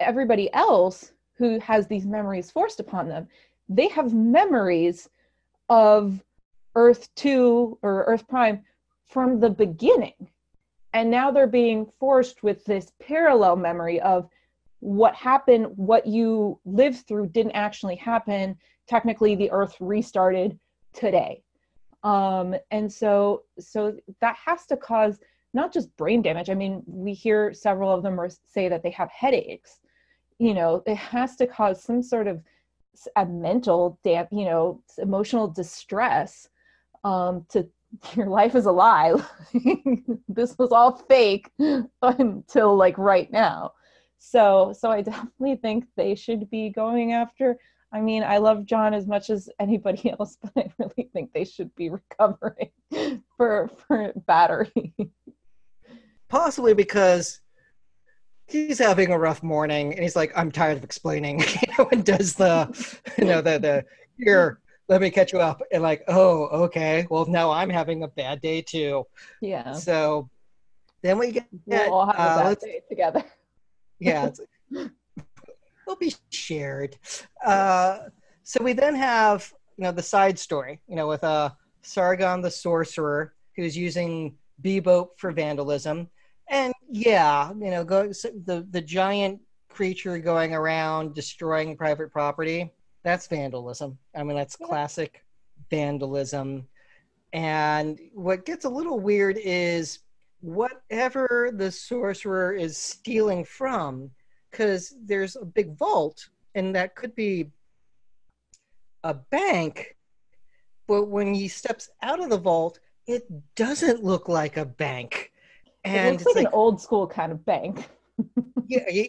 [0.00, 3.28] everybody else who has these memories forced upon them
[3.68, 5.08] they have memories
[5.68, 6.22] of
[6.74, 8.62] earth 2 or earth prime
[9.06, 10.28] from the beginning.
[10.94, 14.28] And now they're being forced with this parallel memory of
[14.82, 18.56] what happened what you lived through didn't actually happen.
[18.88, 20.58] Technically the earth restarted
[20.92, 21.40] today.
[22.02, 25.20] Um and so so that has to cause
[25.54, 26.50] not just brain damage.
[26.50, 29.78] I mean we hear several of them say that they have headaches.
[30.40, 32.42] You know it has to cause some sort of
[33.14, 36.48] a mental dam you know emotional distress
[37.04, 37.68] um to
[38.16, 39.14] your life is a lie.
[40.28, 41.52] This was all fake
[42.02, 43.74] until like right now
[44.22, 47.56] so so i definitely think they should be going after
[47.92, 51.44] i mean i love john as much as anybody else but i really think they
[51.44, 52.70] should be recovering
[53.36, 54.94] for for battery
[56.32, 57.42] Possibly because
[58.46, 62.02] he's having a rough morning and he's like, I'm tired of explaining, you know, and
[62.02, 62.72] does the,
[63.18, 63.84] you know, the, the,
[64.16, 64.58] here,
[64.88, 65.60] let me catch you up.
[65.70, 67.06] And like, oh, okay.
[67.10, 69.04] Well, now I'm having a bad day too.
[69.42, 70.30] yeah So
[71.02, 73.24] then we get, we'll all have a uh, bad day together
[74.02, 74.40] yeah, it's,
[75.86, 76.96] they'll be shared.
[77.44, 77.98] Uh,
[78.42, 81.50] so we then have, you know, the side story, you know, with uh,
[81.82, 86.08] Sargon the sorcerer who's using Beebo for vandalism.
[86.48, 92.70] And yeah, you know, go, so the, the giant creature going around destroying private property,
[93.04, 93.98] that's vandalism.
[94.14, 94.66] I mean, that's Yeah.
[94.66, 95.24] classic
[95.70, 96.66] vandalism.
[97.32, 100.00] And what gets a little weird is
[100.42, 104.10] whatever the sorcerer is stealing from,
[104.50, 107.50] because there's a big vault and that could be
[109.04, 109.96] a bank,
[110.86, 113.26] but when he steps out of the vault, it
[113.56, 115.32] doesn't look like a bank.
[115.84, 117.88] And it looks like, like, an old school kind of bank.
[118.68, 119.04] yeah,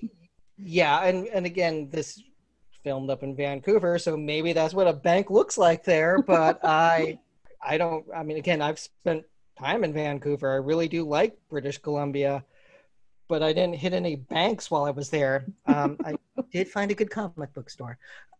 [0.58, 2.22] yeah, and and again, this
[2.84, 6.22] filmed up in Vancouver, so maybe that's what a bank looks like there.
[6.22, 7.20] But I,
[7.62, 8.06] I don't.
[8.16, 9.24] I mean, again, I've spent
[9.64, 10.52] time in Vancouver.
[10.52, 12.44] I really do like British Columbia,
[13.30, 15.46] but I didn't hit any banks while I was there.
[15.66, 16.16] Um, I
[16.52, 17.98] did find a good comic book store.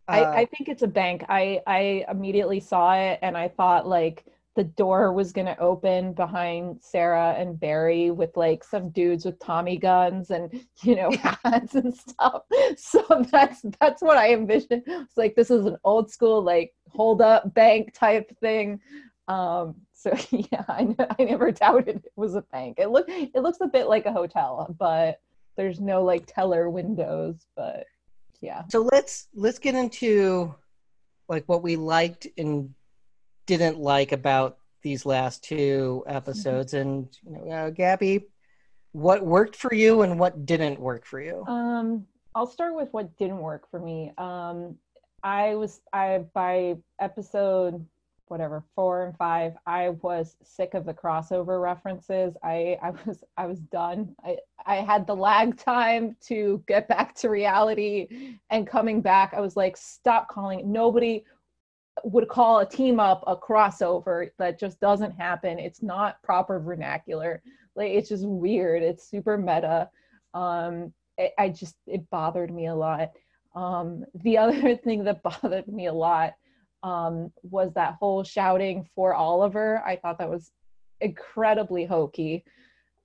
[0.08, 1.24] Uh, I, I think it's a bank.
[1.28, 6.12] I I immediately saw it and I thought like the door was going to open
[6.12, 11.10] behind Sarah and Barry with like some dudes with Tommy guns and you know
[11.44, 12.42] hats and stuff.
[12.76, 14.82] So that's that's what I envisioned.
[14.86, 18.80] It's like this is an old school like hold up bank type thing.
[19.28, 22.78] Um, so yeah, I, I never doubted it was a bank.
[22.78, 25.20] It look it looks a bit like a hotel, but
[25.56, 27.46] there's no like teller windows.
[27.56, 27.86] But
[28.40, 28.62] yeah.
[28.70, 30.54] So let's let's get into
[31.28, 32.74] like what we liked and
[33.46, 36.88] didn't like about these last two episodes mm-hmm.
[36.88, 38.26] and you know, uh, gabby
[38.92, 43.16] what worked for you and what didn't work for you um i'll start with what
[43.16, 44.76] didn't work for me um
[45.22, 47.84] i was i by episode
[48.28, 52.36] whatever four and five i was sick of the crossover references.
[52.42, 54.14] I i was i was done.
[54.24, 59.34] I i had the lag time to get back to reality and coming back.
[59.34, 60.60] I was like stop calling.
[60.60, 61.24] It nobody
[62.02, 64.30] would call a team up a crossover.
[64.38, 65.58] That just doesn't happen.
[65.58, 67.42] It's not proper vernacular.
[67.76, 68.82] Like it's just weird.
[68.82, 69.90] It's super meta.
[70.32, 73.10] Um it, i just it bothered me a lot.
[73.54, 76.34] Um the other thing that bothered me a lot
[76.84, 80.52] um was that whole shouting for oliver i thought that was
[81.00, 82.44] incredibly hokey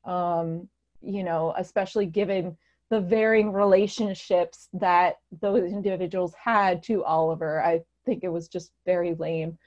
[0.06, 0.68] um
[1.02, 2.56] you know especially given
[2.92, 9.16] the varying relationships that those individuals had to oliver i think it was just very
[9.16, 9.58] lame.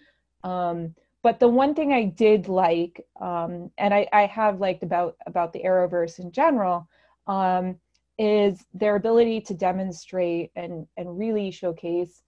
[0.42, 5.14] Um, but the one thing I did like, um, and I, I, have liked about
[5.26, 6.88] about the Arrowverse in general,
[7.28, 7.76] um,
[8.18, 12.22] is their ability to demonstrate and and really showcase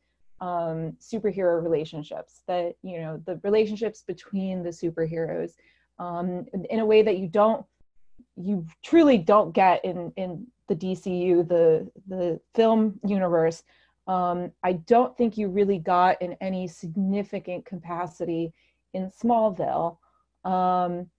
[0.45, 2.43] um, superhero relationships.
[2.47, 5.53] That you know the relationships between the superheroes
[5.99, 7.65] um, in, a way that you don't,
[8.37, 13.63] you truly don't get in in the DCU, the the film universe
[14.07, 18.53] um, I don't think you really got in any significant capacity
[18.93, 19.99] in Smallville.
[20.45, 21.11] Um,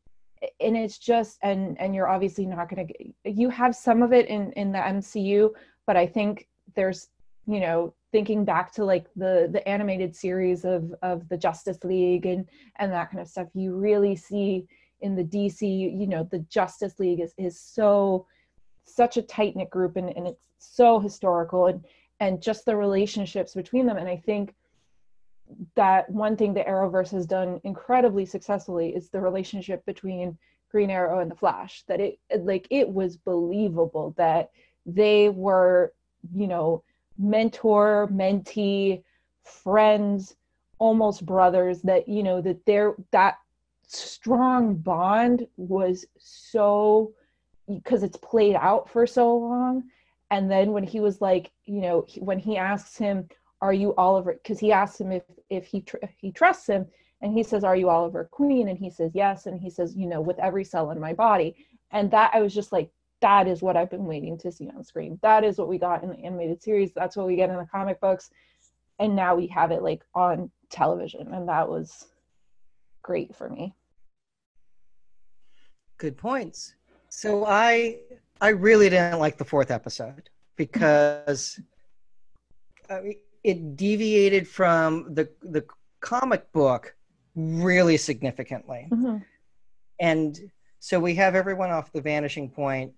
[0.59, 4.27] and it's just and and you're obviously not going to you have some of it
[4.27, 5.49] in in the MCU,
[5.87, 7.07] but I think there's
[7.47, 12.25] you know thinking back to like the the animated series of of the Justice League
[12.25, 12.47] and
[12.77, 14.65] and that kind of stuff, you really see
[15.01, 18.25] in the DC, you know, the Justice League is is so
[18.85, 21.83] such a tight knit group and, and it's so historical and
[22.21, 23.97] and just the relationships between them.
[23.97, 24.55] And I think
[25.75, 30.37] that one thing the Arrowverse has done incredibly successfully is the relationship between
[30.71, 31.83] Green Arrow and the Flash.
[31.89, 34.51] That it like it was believable that
[34.85, 35.91] they were,
[36.33, 36.84] you know,
[37.17, 39.03] mentor, mentee,
[39.43, 40.35] friends,
[40.79, 41.81] almost brothers.
[41.81, 43.37] That you know that there that
[43.87, 47.13] strong bond was so
[47.67, 49.83] because it's played out for so long.
[50.31, 53.27] And then when he was like you know when he asks him
[53.61, 54.33] are you oliver?
[54.33, 56.85] Because he asks him if if he tr- if he trusts him.
[57.21, 58.67] And he says are you oliver queen?
[58.67, 59.45] And he says yes.
[59.45, 61.55] And he says you know with every cell in my body.
[61.91, 62.89] And that i was just like
[63.25, 66.03] that is what i've been waiting to see on screen that is what we got
[66.03, 68.29] in the animated series that's what we get in the comic books
[68.99, 72.05] and now we have it like on television and that was
[73.01, 73.73] great for me
[75.97, 76.75] good points
[77.09, 77.97] so i
[78.41, 81.59] I really didn't like the fourth episode because
[82.89, 85.65] I mean, it deviated from the the
[85.99, 86.95] comic book
[87.35, 88.87] really significantly.
[88.91, 89.17] Mm-hmm.
[89.99, 92.93] And so we have everyone off the vanishing point.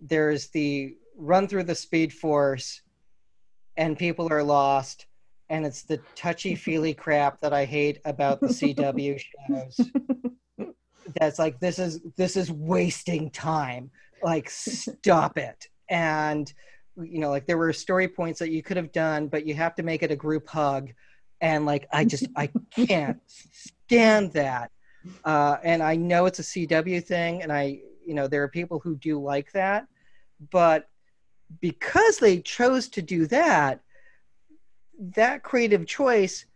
[0.00, 2.82] There's the run through the speed force
[3.76, 5.06] and people are lost
[5.48, 9.80] and it's the touchy feely crap that I hate about the CW shows.
[11.20, 13.90] That's like this is this is wasting time.
[14.22, 15.68] Like stop it.
[15.88, 16.52] And
[16.96, 19.74] you know like there were story points that you could have done but you have
[19.74, 20.90] to make it a group hug.
[21.40, 24.70] And like i just i can't stand that.
[25.24, 28.78] Uh, and i know it's a cw thing and i you know there are people
[28.78, 29.86] who do like that
[30.50, 30.88] but
[31.60, 33.80] because they chose to do that
[34.98, 36.46] that creative choice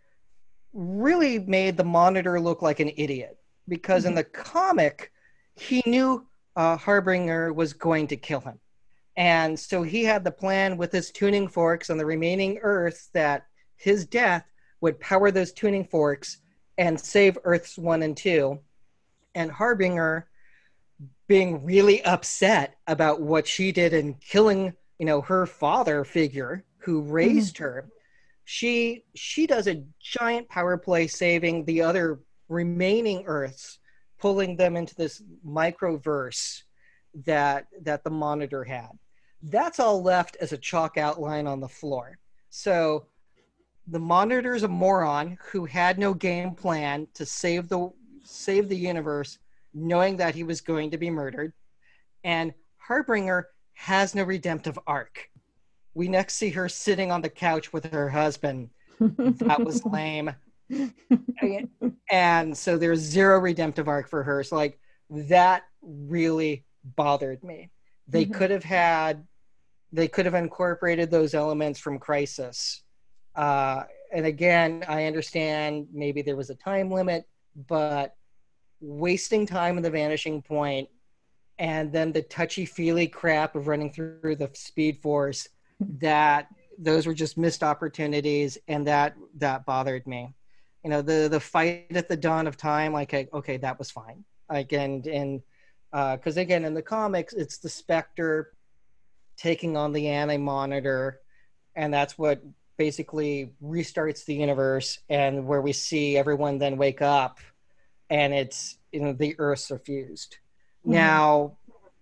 [0.72, 3.36] really made the monitor look like an idiot
[3.68, 4.10] because mm-hmm.
[4.10, 5.12] in the comic
[5.56, 6.26] he knew
[6.56, 8.58] uh, Harbinger was going to kill him.
[9.16, 13.46] And so he had the plan with his tuning forks on the remaining earth that
[13.76, 14.44] his death
[14.80, 16.38] would power those tuning forks
[16.78, 18.58] and save Earths one and two.
[19.34, 20.28] And Harbinger,
[21.30, 27.02] being really upset about what she did in killing, you know, her father figure who
[27.02, 27.62] raised mm-hmm.
[27.62, 27.88] her,
[28.42, 32.18] she she does a giant power play saving the other
[32.48, 33.78] remaining Earths,
[34.18, 36.62] pulling them into this microverse
[37.24, 38.90] that that the monitor had.
[39.40, 42.18] That's all left as a chalk outline on the floor.
[42.48, 43.06] So
[43.86, 47.88] the monitor's a moron who had no game plan to save the
[48.24, 49.38] save the universe,
[49.74, 51.52] knowing that he was going to be murdered.
[52.24, 55.28] And Harbinger has no redemptive arc.
[55.94, 58.70] We next see her sitting on the couch with her husband.
[59.00, 60.34] that was lame.
[62.10, 64.42] and so there's zero redemptive arc for her.
[64.44, 64.78] So like
[65.10, 66.64] that really
[66.96, 67.70] bothered me.
[68.08, 68.34] They mm-hmm.
[68.34, 69.26] could have had
[69.92, 72.82] they could have incorporated those elements from Crisis.
[73.34, 77.26] Uh, and again, I understand maybe there was a time limit,
[77.68, 78.14] but
[78.80, 80.88] wasting time in the vanishing point
[81.58, 85.46] and then the touchy feely crap of running through the speed force
[85.98, 90.34] that those were just missed opportunities and that that bothered me.
[90.82, 94.24] You know the the fight at the dawn of time like okay that was fine.
[94.48, 95.42] Like and and
[95.92, 98.52] because uh, again in the comics it's the spectre
[99.36, 101.20] taking on the anti-monitor
[101.74, 102.42] and that's what
[102.78, 107.38] basically restarts the universe and where we see everyone then wake up
[108.10, 110.38] and it's you know the earths are fused
[110.84, 110.92] mm-hmm.
[110.92, 111.56] now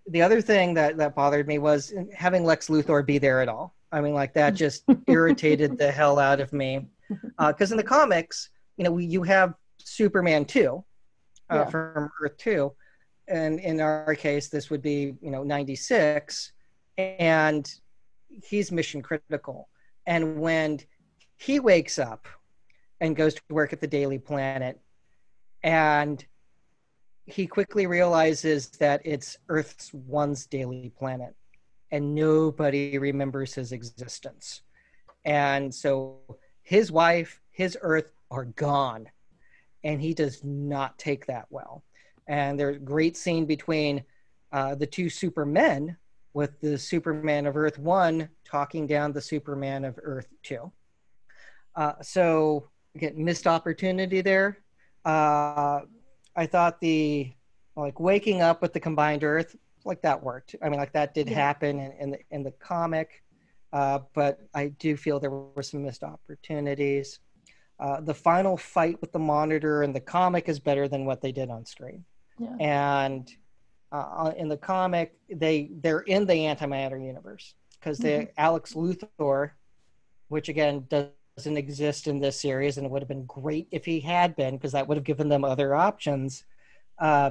[0.08, 3.74] the other thing that that bothered me was having lex luthor be there at all
[3.92, 6.86] i mean like that just irritated the hell out of me
[7.38, 10.82] because uh, in the comics you know we, you have superman 2
[11.50, 11.64] uh, yeah.
[11.66, 12.72] from earth 2
[13.28, 16.52] and in our case this would be you know 96
[16.96, 17.74] and
[18.42, 19.68] he's mission critical
[20.06, 20.80] and when
[21.36, 22.26] he wakes up
[23.00, 24.80] and goes to work at the daily planet
[25.62, 26.24] and
[27.26, 31.34] he quickly realizes that it's earth's one's daily planet
[31.90, 34.62] and nobody remembers his existence
[35.24, 36.18] and so
[36.62, 39.08] his wife his earth are gone
[39.84, 41.82] and he does not take that well
[42.26, 44.04] and there's a great scene between
[44.52, 45.96] uh, the two supermen
[46.34, 50.70] with the Superman of Earth 1 talking down the Superman of Earth 2.
[51.74, 54.58] Uh, so, again, missed opportunity there.
[55.04, 55.80] Uh,
[56.36, 57.32] I thought the,
[57.76, 60.54] like, waking up with the combined Earth, like, that worked.
[60.62, 63.22] I mean, like, that did happen in, in, the, in the comic,
[63.72, 67.20] uh, but I do feel there were some missed opportunities.
[67.80, 71.32] Uh, the final fight with the monitor in the comic is better than what they
[71.32, 72.04] did on screen.
[72.38, 72.56] Yeah.
[72.60, 73.30] And
[73.92, 78.30] uh, in the comic, they they're in the antimatter universe because the mm-hmm.
[78.36, 79.52] Alex Luthor,
[80.28, 80.86] which again
[81.38, 84.56] doesn't exist in this series, and it would have been great if he had been
[84.56, 86.42] because that would have given them other options.
[86.98, 87.30] Uh,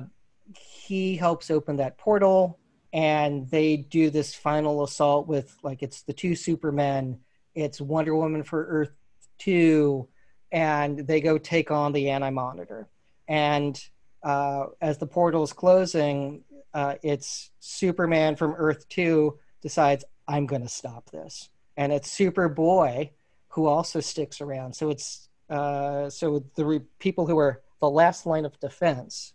[0.55, 2.57] he helps open that portal,
[2.93, 7.19] and they do this final assault with like it's the two Supermen,
[7.53, 8.91] it's Wonder Woman for Earth
[9.39, 10.07] two,
[10.53, 12.87] and they go take on the Anti Monitor,
[13.27, 13.77] and
[14.23, 20.61] uh, as the portal is closing, uh, it's Superman from Earth 2 decides, I'm going
[20.63, 21.49] to stop this.
[21.75, 23.11] And it's Superboy
[23.49, 24.73] who also sticks around.
[24.73, 29.33] So it's uh, so the re- people who are the last line of defense,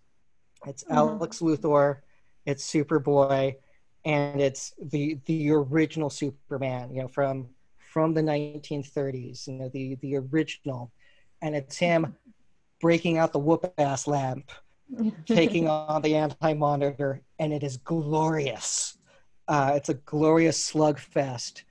[0.66, 0.94] it's mm-hmm.
[0.94, 1.98] Alex Luthor,
[2.44, 3.56] it's Superboy,
[4.04, 7.48] and it's the the original Superman, you know, from
[7.78, 10.92] from the 1930s, you know, the the original,
[11.40, 12.14] and it's him
[12.80, 14.50] breaking out the whoop ass lamp
[15.26, 18.98] taking on the anti monitor, and it is glorious.
[19.48, 21.62] Uh, it's a glorious slugfest.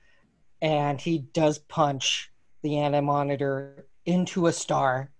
[0.60, 2.31] And he does punch
[2.62, 5.10] the anti monitor into a star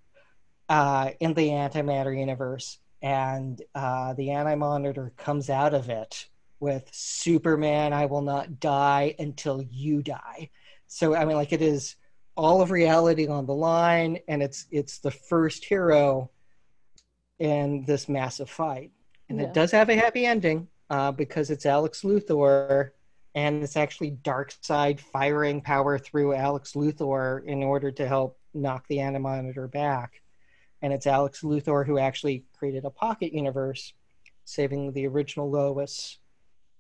[0.69, 2.79] uh, in the antimatter universe.
[3.03, 6.29] And uh, the anti monitor comes out of it
[6.63, 10.51] with Superman, I will not die until you die.
[10.87, 11.97] So, I mean, like, it is
[12.37, 16.31] all of reality on the line, and it's it's the first hero
[17.41, 18.93] in this massive fight.
[19.29, 19.47] And yeah.
[19.47, 22.91] it does have a happy ending uh, because it's Alex Luthor
[23.35, 29.01] and it's actually Darkseid firing power through Alex Luthor in order to help knock the
[29.01, 30.21] Anti-Monitor back.
[30.83, 33.95] And it's Alex Luthor who actually created a pocket universe,
[34.45, 36.19] saving the original Lois.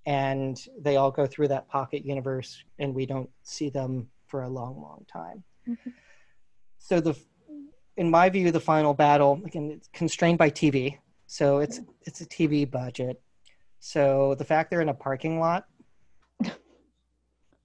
[0.04, 4.48] And they all go through that pocket universe, and we don't see them for a
[4.48, 5.44] long, long time.
[5.68, 5.90] Mm-hmm.
[6.78, 7.14] So the
[7.96, 12.26] in my view, the final battle again it's constrained by TV, so it's it's a
[12.26, 13.20] TV budget.
[13.78, 15.66] So the fact they're in a parking lot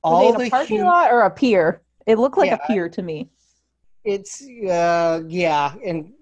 [0.04, 1.82] all the parking hum- lot or a pier.
[2.06, 3.30] It looked like yeah, a pier to me.
[4.04, 6.14] It's uh, yeah, and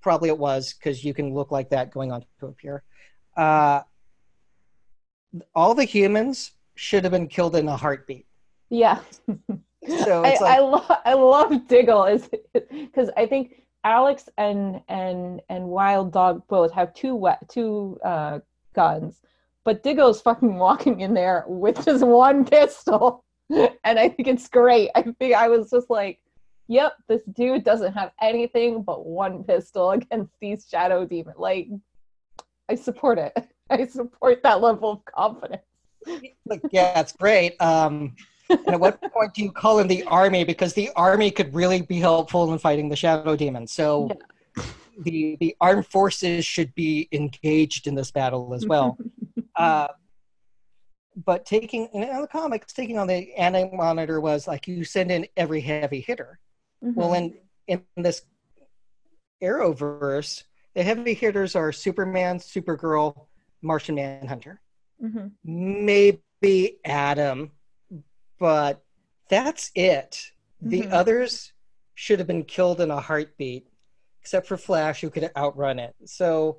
[0.00, 2.82] probably it was because you can look like that going onto a pier.
[3.36, 3.82] Uh,
[5.54, 8.26] all the humans should have been killed in a heartbeat.
[8.70, 9.00] Yeah.
[10.04, 12.28] so I, like, I, lo- I love Diggle is
[12.70, 18.40] because I think Alex and and and Wild Dog both have two wet two uh,
[18.74, 19.20] guns,
[19.64, 24.90] but Diggle's fucking walking in there with just one pistol, and I think it's great.
[24.94, 26.20] I think I was just like,
[26.68, 31.68] "Yep, this dude doesn't have anything but one pistol against these shadow demons." Like,
[32.68, 33.32] I support it.
[33.70, 35.62] I support that level of confidence.
[36.44, 37.60] Like, yeah, that's great.
[37.62, 38.14] Um,
[38.50, 41.80] and at what point do you call in the army because the army could really
[41.82, 44.10] be helpful in fighting the shadow demons so
[44.56, 44.64] yeah.
[44.98, 48.98] the the armed forces should be engaged in this battle as well
[49.56, 49.88] uh,
[51.24, 55.60] but taking in the comics taking on the anti-monitor was like you send in every
[55.60, 56.38] heavy hitter
[56.84, 56.98] mm-hmm.
[56.98, 57.34] well in
[57.68, 58.22] in this
[59.42, 60.42] arrowverse
[60.74, 63.26] the heavy hitters are superman supergirl
[63.62, 64.60] martian manhunter
[65.02, 65.26] mm-hmm.
[65.44, 67.50] maybe adam
[68.38, 68.82] but
[69.28, 70.20] that's it.
[70.60, 70.92] The mm-hmm.
[70.92, 71.52] others
[71.94, 73.66] should have been killed in a heartbeat,
[74.20, 75.94] except for Flash, who could outrun it.
[76.04, 76.58] So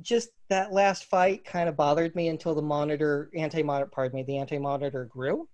[0.00, 4.22] just that last fight kind of bothered me until the monitor, anti monitor, pardon me,
[4.24, 5.48] the anti monitor grew.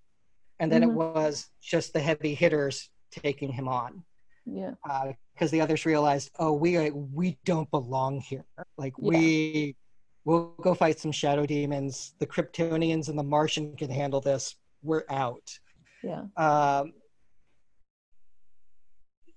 [0.59, 0.91] And then mm-hmm.
[0.91, 4.03] it was just the heavy hitters taking him on.
[4.47, 4.73] Yeah.
[4.83, 8.45] Because uh, the others realized, oh, we we don't belong here.
[8.77, 9.09] Like yeah.
[9.09, 9.77] we
[10.25, 12.15] we'll go fight some shadow demons.
[12.19, 15.59] The Kryptonians and the Martian can handle this we're out.
[16.03, 16.25] Yeah.
[16.37, 16.93] Um,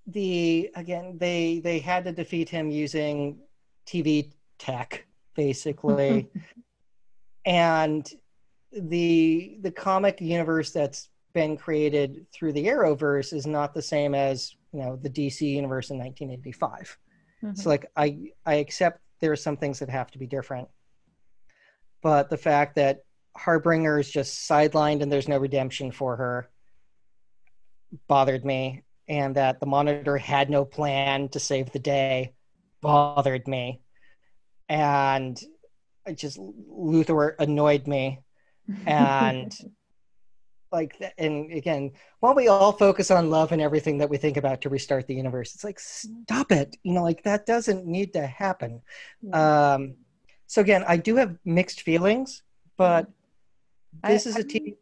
[0.07, 3.39] the again, they they had to defeat him using
[3.87, 5.05] TV tech,
[5.35, 6.27] basically,
[7.45, 8.09] and
[8.71, 14.55] the the comic universe that's been created through the Arrowverse is not the same as
[14.73, 16.97] you know the DC universe in 1985.
[17.43, 17.55] Mm-hmm.
[17.55, 20.67] So like I I accept there are some things that have to be different,
[22.01, 23.03] but the fact that
[23.35, 26.49] Harbinger is just sidelined and there's no redemption for her
[28.07, 28.83] bothered me.
[29.07, 32.33] And that the monitor had no plan to save the day
[32.81, 33.81] bothered me.
[34.69, 35.41] And
[36.05, 38.19] it just Luthor annoyed me.
[38.85, 39.55] And
[40.71, 44.61] like and again, while we all focus on love and everything that we think about
[44.61, 46.75] to restart the universe, it's like stop it.
[46.83, 48.81] You know, like that doesn't need to happen.
[49.33, 49.95] Um
[50.47, 52.43] so again, I do have mixed feelings,
[52.77, 53.07] but
[54.03, 54.75] this I, is a team.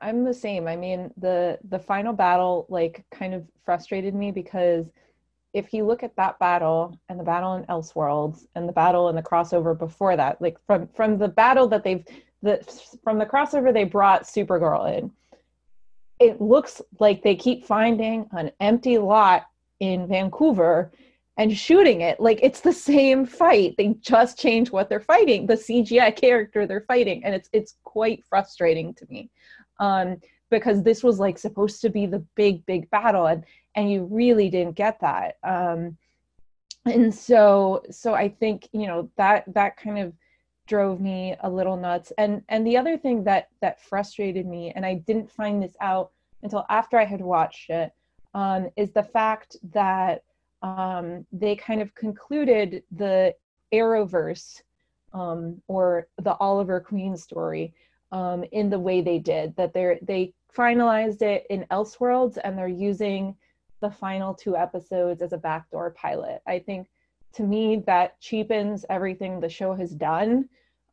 [0.00, 0.66] I'm the same.
[0.66, 4.90] I mean, the the final battle like kind of frustrated me because
[5.52, 9.16] if you look at that battle and the battle in Elseworlds and the battle in
[9.16, 12.04] the crossover before that, like from from the battle that they've
[12.42, 12.62] the
[13.02, 15.10] from the crossover they brought Supergirl in,
[16.18, 19.46] it looks like they keep finding an empty lot
[19.80, 20.92] in Vancouver
[21.36, 22.20] and shooting it.
[22.20, 23.74] Like it's the same fight.
[23.76, 28.22] They just change what they're fighting the cgi character they're fighting and it's it's quite
[28.28, 29.30] frustrating to me
[29.80, 30.18] um,
[30.50, 33.44] because this was like supposed to be the big big battle and
[33.74, 35.96] and you really didn't get that um,
[36.86, 40.12] and so so i think you know that that kind of
[40.66, 44.86] drove me a little nuts and and the other thing that that frustrated me and
[44.86, 46.10] i didn't find this out
[46.42, 47.92] until after i had watched it
[48.34, 50.22] um, is the fact that
[50.62, 53.34] um, they kind of concluded the
[53.72, 54.62] Arrowverse
[55.12, 57.72] um, or the Oliver Queen story
[58.12, 59.54] um, in the way they did.
[59.56, 63.36] That they they finalized it in Elseworlds and they're using
[63.80, 66.42] the final two episodes as a backdoor pilot.
[66.46, 66.88] I think
[67.34, 70.48] to me that cheapens everything the show has done.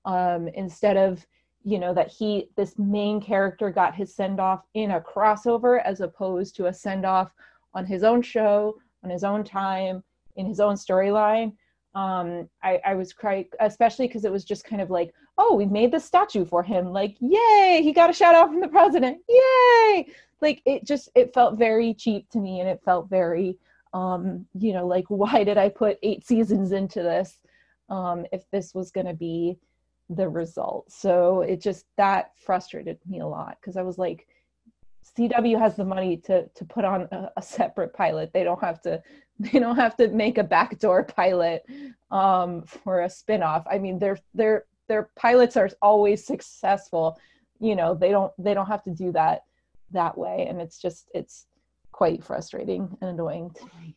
[0.06, 1.26] Um, instead of
[1.68, 6.00] you know that he this main character got his send off in a crossover as
[6.00, 7.34] opposed to a send off
[7.74, 10.02] on his own show on his own time
[10.38, 11.52] in his own storyline
[11.94, 15.66] um, I, I was quite especially because it was just kind of like oh we
[15.66, 19.18] made the statue for him like yay he got a shout out from the president
[19.28, 20.08] yay
[20.42, 23.58] like it just it felt very cheap to me and it felt very
[23.94, 27.40] um, you know like why did i put eight seasons into this
[27.90, 29.58] um, if this was going to be
[30.10, 34.28] the result so it just that frustrated me a lot because i was like
[35.18, 38.32] CW has the money to to put on a, a, separate pilot.
[38.34, 39.02] They don't have to
[39.40, 41.66] they don't have to make a backdoor pilot
[42.12, 43.64] um, for a spinoff.
[43.72, 47.20] I mean, their their their pilots are always successful.
[47.60, 49.44] You know, they don't they don't have to do that
[49.92, 51.48] that way, and it's just it's
[51.92, 53.96] quite frustrating and annoying to me.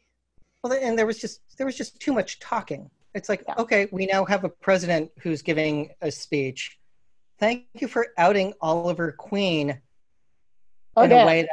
[0.63, 2.91] Well, and there was just there was just too much talking.
[3.15, 3.55] It's like, yeah.
[3.59, 6.79] okay, we now have a president who's giving a speech.
[7.39, 9.81] Thank you for outing Oliver Queen
[10.97, 11.49] in a way that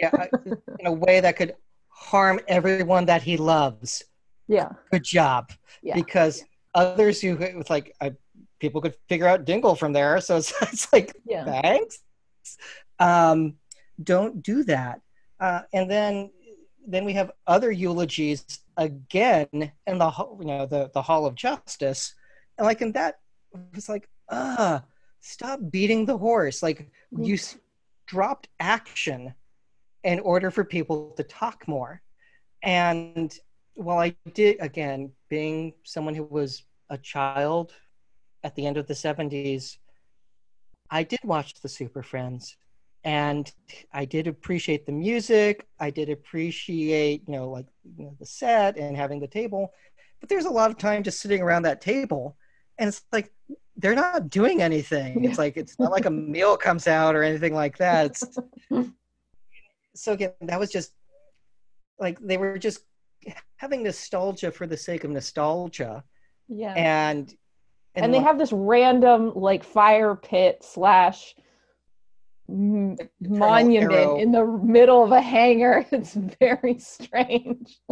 [0.00, 0.26] yeah uh,
[0.80, 1.54] in a way that could
[1.88, 4.02] harm everyone that he loves
[4.48, 4.70] Yeah.
[4.90, 5.52] good job
[5.82, 5.94] Yeah.
[5.94, 6.44] because
[6.74, 8.12] others who it's like I,
[8.58, 11.44] people could figure out Diggle from there so it's, it's like Yeah.
[11.62, 11.98] thanks
[12.98, 13.54] um,
[14.02, 15.00] don't do that.
[15.40, 16.30] Uh, and then
[16.88, 19.48] then we have other eulogies again
[19.86, 22.14] in the you know the the hall of justice.
[22.58, 23.16] And like in that
[23.74, 24.82] it's like ah
[25.20, 26.62] stop beating the horse.
[26.62, 27.58] Like you s-
[28.06, 29.34] dropped action
[30.04, 32.00] in order for people to talk more.
[32.62, 33.36] And
[33.76, 37.72] while i did again being someone who was a child
[38.42, 39.76] at the end of the 70s
[40.90, 42.56] i did watch the super friends
[43.06, 43.52] and
[43.92, 45.66] i did appreciate the music.
[45.78, 49.72] I did appreciate you know like you know, the set and having the table.
[50.20, 52.36] But there's a lot of time just sitting around that table
[52.78, 53.32] and it's like
[53.76, 55.24] they're not doing anything.
[55.24, 58.06] It's like it's not like a meal comes out or anything like that.
[58.06, 58.24] It's
[59.94, 60.92] so again that was just
[61.98, 62.80] like they were just
[63.56, 66.02] having nostalgia for the sake of nostalgia.
[66.48, 66.74] Yeah.
[66.74, 67.34] and
[67.94, 71.34] and, they like, have this random like fire pit slash
[72.48, 74.18] Eternal monument arrow.
[74.18, 75.84] in the middle of a hangar.
[75.92, 77.80] It's very strange.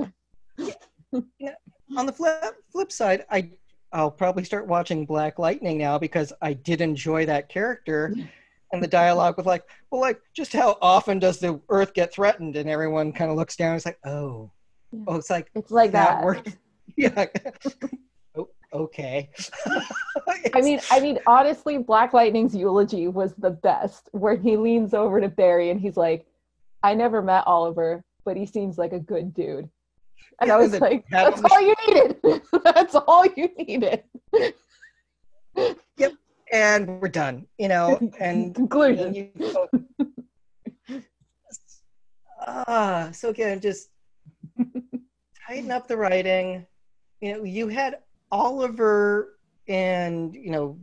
[1.96, 3.48] on the flip flip side i
[3.92, 8.12] i'll probably start watching black lightning now because i did enjoy that character
[8.72, 12.56] and the dialogue with like well like just how often does the earth get threatened
[12.56, 14.50] and everyone kind of looks down it's like oh
[14.92, 15.04] Yeah.
[15.08, 16.24] oh it's like It's like that that.
[16.24, 16.56] worked
[16.96, 17.26] yeah
[18.74, 19.30] okay
[20.52, 25.20] I mean, I mean, honestly, Black Lightning's eulogy was the best, where he leans over
[25.20, 26.26] to Barry and he's like,
[26.82, 29.68] "I never met Oliver, but he seems like a good dude."
[30.40, 32.16] And I was like, "That's all you needed.
[32.64, 34.04] That's all you needed."
[35.56, 36.12] Yep,
[36.54, 39.14] and we're done you know and Conclusion.
[39.14, 39.68] you go,
[42.46, 43.88] ah so again just
[45.46, 46.66] tighten up the writing
[47.20, 47.98] you know you had
[48.30, 49.36] oliver
[49.68, 50.78] and you know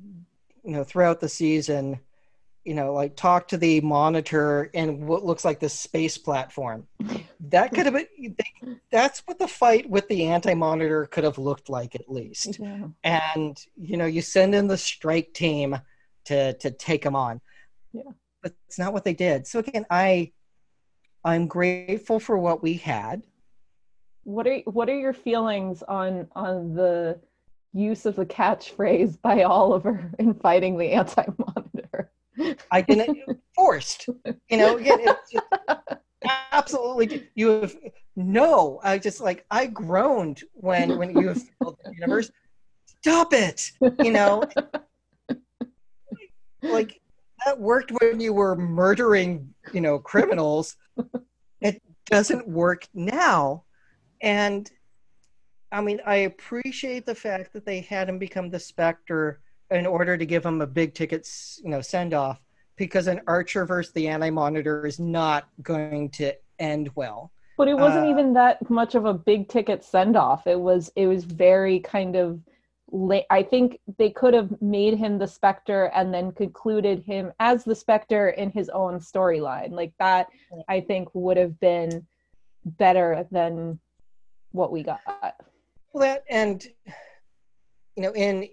[0.64, 2.00] you know throughout the season
[2.64, 6.88] you know like talk to the monitor and what looks like this space platform.
[7.50, 11.96] That could have been that's what the fight with the anti-monitor could have looked like
[11.96, 12.60] at least.
[12.60, 12.88] Yeah.
[13.04, 15.80] and you know you send in the strike team
[16.26, 17.42] to to take them on.
[17.94, 18.12] Yeah.
[18.44, 19.48] but it's not what they did.
[19.48, 20.32] So again i
[21.24, 23.24] i'm grateful for what we had.
[24.24, 27.20] What are what are your feelings on on the
[27.74, 32.12] use of the catchphrase by Oliver in fighting the anti-monitor?
[32.72, 33.18] i didn't
[33.56, 34.08] forced.
[34.50, 35.46] You know again it's just,
[36.52, 37.76] absolutely you have
[38.16, 42.32] no i just like i groaned when when you have filled the universe.
[42.86, 44.44] Stop it you know?
[46.62, 47.02] Like
[47.46, 50.78] that worked when you were murdering you know criminals.
[51.60, 53.64] It doesn't work now.
[54.22, 54.70] And
[55.72, 60.18] i mean i appreciate the fact that they had him become the Spectre in order
[60.18, 61.28] to give him a big ticket
[61.64, 62.42] you know send off
[62.78, 68.08] because an archer versus the anti-monitor is not going to end well But it wasn't
[68.08, 70.48] Uh, even that much of a big ticket send off.
[70.48, 72.40] It was it was very kind of
[72.92, 73.26] late.
[73.30, 77.76] I think they could have made him the Spectre and then concluded him as the
[77.76, 79.72] Spectre in his own storyline.
[79.72, 80.28] Like that,
[80.68, 82.08] I think would have been
[82.66, 83.80] better than
[84.52, 85.36] what we got.
[85.94, 86.66] Well, that and
[87.96, 88.48] you know, in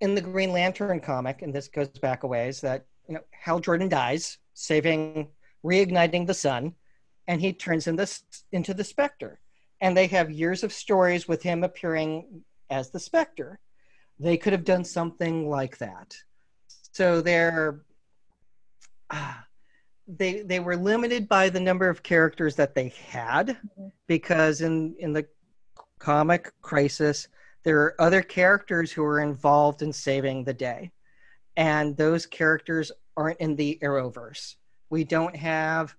[0.00, 3.60] in the Green Lantern comic, and this goes back a ways, that you know, Hal
[3.60, 5.28] Jordan dies, saving,
[5.64, 6.74] reigniting the sun,
[7.26, 8.22] and he turns in this
[8.52, 9.40] into the Spectre,
[9.80, 13.58] and they have years of stories with him appearing as the Spectre.
[14.18, 16.14] They could have done something like that.
[16.92, 17.82] So they're
[19.10, 19.44] ah,
[20.08, 23.58] they they were limited by the number of characters that they had
[24.06, 25.26] because in in the
[26.00, 27.28] comic crisis.
[27.62, 30.90] There are other characters who are involved in saving the day
[31.56, 34.56] and those characters aren't in the arrowverse.
[34.88, 35.94] We don't have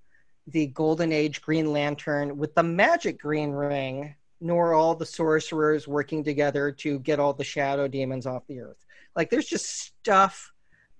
[0.48, 6.24] the golden age green lantern with the magic green ring nor all the sorcerers working
[6.24, 8.84] together to get all the shadow demons off the earth.
[9.16, 10.52] Like there's just stuff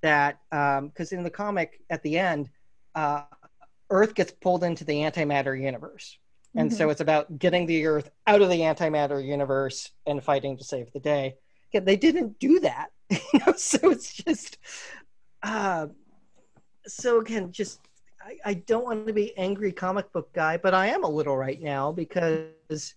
[0.02, 2.50] that because in the comic at the end
[2.94, 3.24] uh,
[3.90, 6.18] earth gets pulled into the antimatter universe
[6.56, 10.64] and so it's about getting the earth out of the antimatter universe and fighting to
[10.64, 11.36] save the day.
[11.72, 12.90] Yeah, they didn't do that.
[13.34, 14.58] You know so it's just
[15.44, 15.88] uh,
[16.88, 17.82] so again just
[18.22, 21.36] I, I don't want to be angry comic book guy but i am a little
[21.36, 22.96] right now because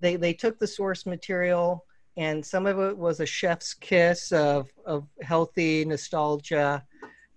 [0.00, 1.86] they they took the source material
[2.18, 6.84] and some of it was a chef's kiss of of healthy nostalgia.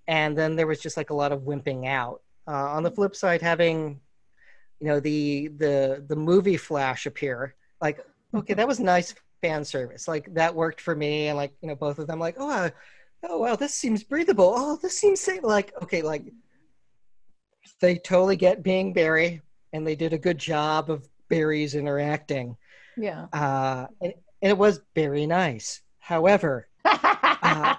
[0.07, 2.21] And then there was just like a lot of wimping out.
[2.47, 4.01] Uh, on the flip side, having
[4.81, 10.07] you know the the the movie Flash appear, like okay, that was nice fan service.
[10.07, 12.49] Like that worked for me, and like you know both of them, like oh.
[12.49, 12.69] Uh,
[13.23, 14.53] oh wow, this seems breathable.
[14.55, 15.43] Oh, this seems safe.
[15.43, 16.25] Like, okay, like
[17.79, 19.41] they totally get being Barry,
[19.73, 22.57] and they did a good job of Barry's interacting.
[22.97, 23.27] Yeah.
[23.33, 25.81] Uh, and, and it was very nice.
[25.99, 27.75] However, uh,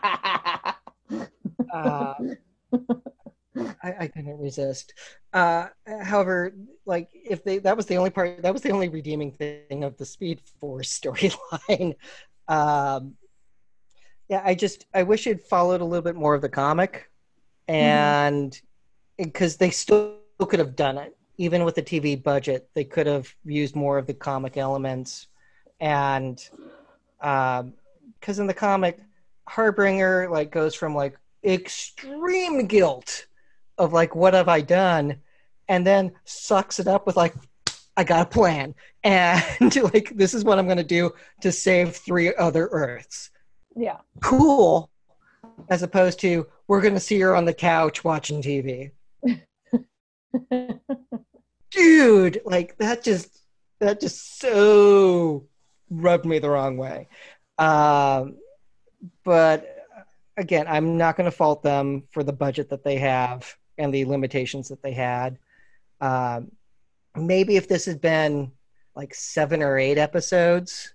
[1.72, 2.14] uh,
[3.56, 4.94] I, I, couldn't resist.
[5.32, 5.66] Uh,
[6.02, 6.52] however,
[6.86, 9.96] like if they that was the only part that was the only redeeming thing of
[9.98, 11.94] the Speed Force storyline.
[12.48, 13.14] um,
[14.28, 17.10] yeah, I just I wish it followed a little bit more of the comic,
[17.68, 17.74] mm-hmm.
[17.74, 18.60] and
[19.18, 19.64] because mm-hmm.
[19.64, 23.74] they still could have done it even with the TV budget, they could have used
[23.74, 25.28] more of the comic elements,
[25.80, 26.36] and
[27.18, 29.00] because um, in the comic,
[29.48, 33.26] Harbinger like goes from like extreme guilt
[33.78, 35.18] of like what have I done,
[35.68, 37.34] and then sucks it up with like
[37.96, 41.96] I got a plan, and like this is what I'm going to do to save
[41.96, 43.30] three other Earths.
[43.76, 43.98] Yeah.
[44.22, 44.90] Cool.
[45.68, 48.92] As opposed to we're going to see her on the couch watching tv
[51.70, 53.42] dude like that just
[53.78, 55.46] that just so
[55.90, 57.08] rubbed me the wrong way.
[57.58, 58.38] Um,
[59.24, 59.82] but
[60.36, 64.04] again i'm not going to fault them for the budget that they have and the
[64.04, 65.38] limitations that they had
[66.00, 66.50] um,
[67.16, 68.52] maybe if this had been
[68.96, 70.94] like seven or eight episodes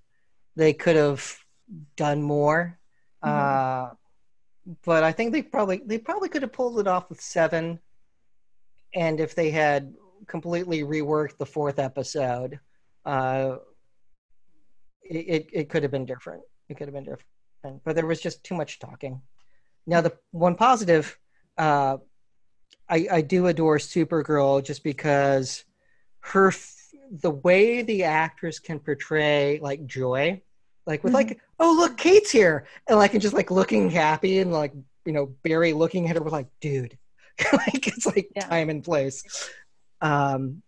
[0.58, 1.38] they could have
[1.96, 2.78] done more.
[3.24, 3.92] Mm-hmm.
[3.92, 3.94] Uh,
[4.84, 7.80] but I think they probably they probably could have pulled it off with seven,
[8.94, 9.94] and if they had
[10.28, 12.60] completely reworked the fourth episode,
[13.06, 13.58] uh,
[15.04, 16.42] it, it, it could have been different.
[16.68, 19.22] It could have been different, but there was just too much talking.
[19.86, 21.18] Now the one positive,
[21.58, 21.98] uh,
[22.90, 25.64] I I do adore Supergirl just because
[26.20, 26.54] her
[27.12, 30.42] the way the actress can portray like joy
[30.86, 31.30] like with mm-hmm.
[31.30, 32.66] like oh look kate's here!
[32.88, 34.74] and like and just like looking happy and like
[35.06, 36.98] you know barry looking at her with like dude.
[37.54, 38.48] Like it's like yeah.
[38.48, 39.52] time and place.
[40.02, 40.64] Um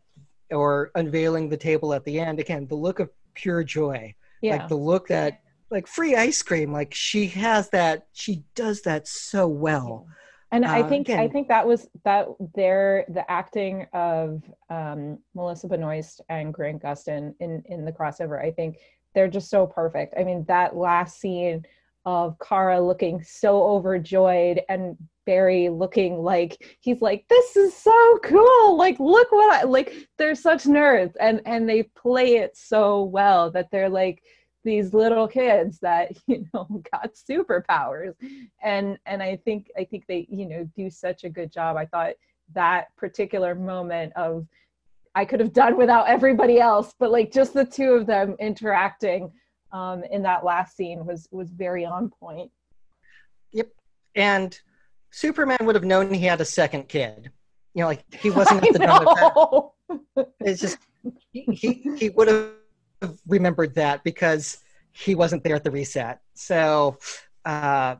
[0.52, 2.39] or unveiling the table at the end.
[2.39, 4.14] Again the look of pure joy.
[4.41, 4.58] Yeah.
[4.58, 5.41] like the look that
[5.72, 6.72] like free ice cream.
[6.72, 10.06] Like she has that she does that so well
[10.52, 15.18] and uh, i think again, i think that was that there the acting of um
[15.36, 18.78] melissa benoist and grant gustin in in the crossover i think
[19.14, 20.14] they're just so perfect.
[20.18, 21.66] I mean, that last scene
[22.06, 28.78] of Kara looking so overjoyed and Barry looking like he's like, this is so cool.
[28.78, 29.93] Like, look what I like.
[30.18, 34.24] They're such nerds, and and they play it so well that they're like
[34.70, 38.14] these little kids that you know got superpowers,
[38.62, 41.76] and and I think I think they you know do such a good job.
[41.76, 42.14] I thought
[42.54, 44.48] that particular moment of
[45.16, 49.32] I could have done without everybody else, but like just the two of them interacting
[49.72, 52.52] um, in that last scene was was very on point.
[53.52, 53.70] Yep,
[54.16, 54.60] and
[55.10, 57.32] Superman would have known he had a second kid.
[57.74, 59.70] You know, like he wasn't at the.
[60.42, 60.78] It's just
[61.32, 62.52] he, he he would have
[63.28, 64.60] remembered that because
[64.91, 66.20] he wasn't there at the reset.
[66.34, 66.97] So
[67.45, 67.95] uh,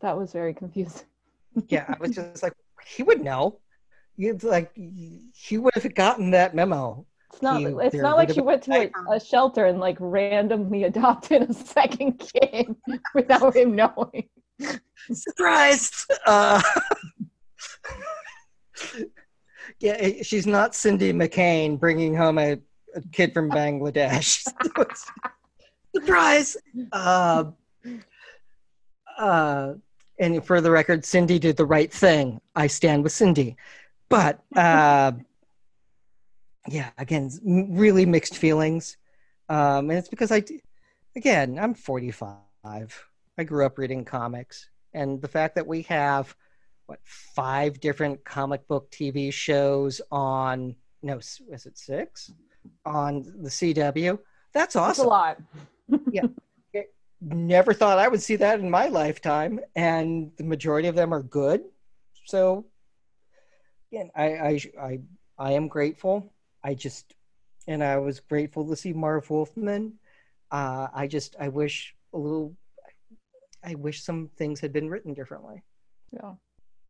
[0.00, 1.06] that was very confusing.
[1.68, 2.54] yeah, I was just like,
[2.86, 3.58] he would know
[4.18, 7.06] it's like he would have gotten that memo.
[7.32, 7.60] It's not.
[7.60, 11.52] He, it's not like she went to a, a, shelter and like randomly adopted a
[11.52, 12.74] second kid
[13.14, 14.28] without him knowing.
[15.12, 16.06] Surprise!
[16.26, 16.62] Uh,
[19.80, 22.58] yeah, she's not Cindy McCain bringing home a,
[22.94, 24.46] a kid from Bangladesh.
[25.94, 26.56] Surprise!
[26.92, 27.44] Uh,
[29.18, 29.74] uh,
[30.18, 32.40] and for the record, Cindy did the right thing.
[32.56, 33.56] I stand with Cindy
[34.08, 35.12] but uh,
[36.68, 38.96] yeah, again, really mixed feelings.
[39.48, 40.42] Um, and it's because I,
[41.16, 42.38] again, I'm 45.
[43.36, 46.34] I grew up reading comics, and the fact that we have
[46.86, 52.30] what five different comic book TV shows on no, is it six
[52.84, 54.18] on the CW?
[54.52, 54.88] That's awesome.
[54.88, 55.42] That's a lot.
[56.12, 56.22] yeah.
[57.20, 61.22] Never thought I would see that in my lifetime, and the majority of them are
[61.22, 61.62] good.
[62.26, 62.66] So
[63.90, 65.00] again, I, I, I,
[65.38, 66.32] I am grateful.
[66.62, 67.14] I just,
[67.66, 69.94] and I was grateful to see Marv Wolfman.
[70.50, 72.54] Uh, I just, I wish a little,
[73.62, 75.62] I wish some things had been written differently.
[76.12, 76.34] Yeah.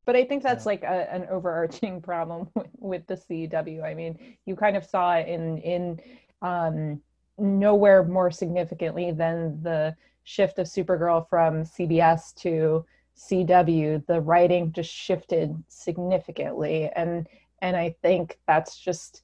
[0.07, 0.70] But I think that's yeah.
[0.70, 3.82] like a, an overarching problem with, with the CW.
[3.82, 6.00] I mean, you kind of saw it in, in,
[6.42, 7.00] um,
[7.38, 12.84] nowhere more significantly than the shift of Supergirl from CBS to
[13.16, 17.28] CW, the writing just shifted significantly, and
[17.62, 19.22] And I think that's just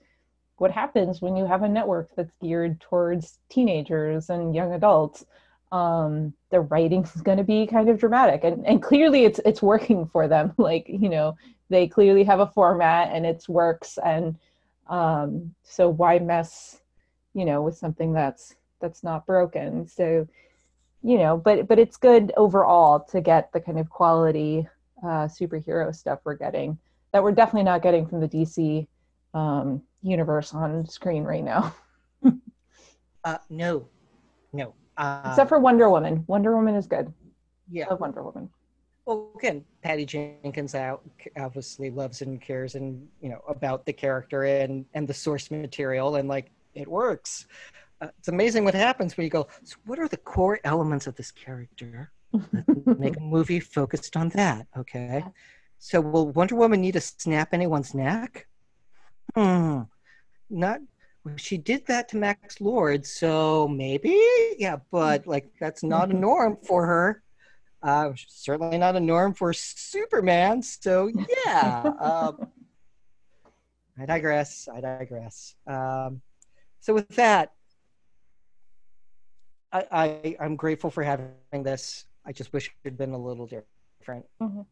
[0.56, 5.24] what happens when you have a network that's geared towards teenagers and young adults.
[5.72, 10.06] Um, the writing's going to be kind of dramatic, and and clearly it's it's working
[10.06, 10.52] for them.
[10.58, 11.36] Like you know,
[11.68, 14.36] they clearly have a format and it works, and
[14.88, 16.80] um, so why mess,
[17.34, 19.86] you know, with something that's that's not broken?
[19.86, 20.26] So
[21.02, 24.68] you know, but but it's good overall to get the kind of quality
[25.02, 26.78] uh, superhero stuff we're getting
[27.12, 28.86] that we're definitely not getting from the DC
[29.34, 31.74] um, universe on screen right now.
[33.24, 33.88] uh, no,
[34.52, 34.74] no.
[35.00, 36.24] Uh, Except for Wonder Woman.
[36.26, 37.10] Wonder Woman is good.
[37.70, 37.86] Yeah.
[37.86, 38.50] I love Wonder Woman.
[39.06, 41.02] Well, again, Patty Jenkins out
[41.38, 46.16] obviously loves and cares and you know about the character and and the source material
[46.16, 47.46] and like it works.
[48.02, 49.48] Uh, it's amazing what happens when you go.
[49.64, 52.12] So, what are the core elements of this character?
[52.98, 54.66] make a movie focused on that.
[54.76, 55.24] Okay.
[55.78, 58.46] So, will Wonder Woman need to snap anyone's neck?
[59.34, 59.82] Hmm.
[60.50, 60.80] Not.
[61.36, 64.18] She did that to Max Lord, so maybe,
[64.58, 67.22] yeah, but like that's not a norm for her.
[67.82, 70.62] Uh, certainly not a norm for Superman.
[70.62, 71.10] So
[71.44, 71.82] yeah.
[72.00, 72.48] um,
[73.98, 74.68] I digress.
[74.72, 75.54] I digress.
[75.66, 76.22] Um,
[76.80, 77.52] so with that,
[79.72, 82.06] I, I I'm grateful for having this.
[82.24, 84.24] I just wish it had been a little different.
[84.40, 84.62] Mm-hmm.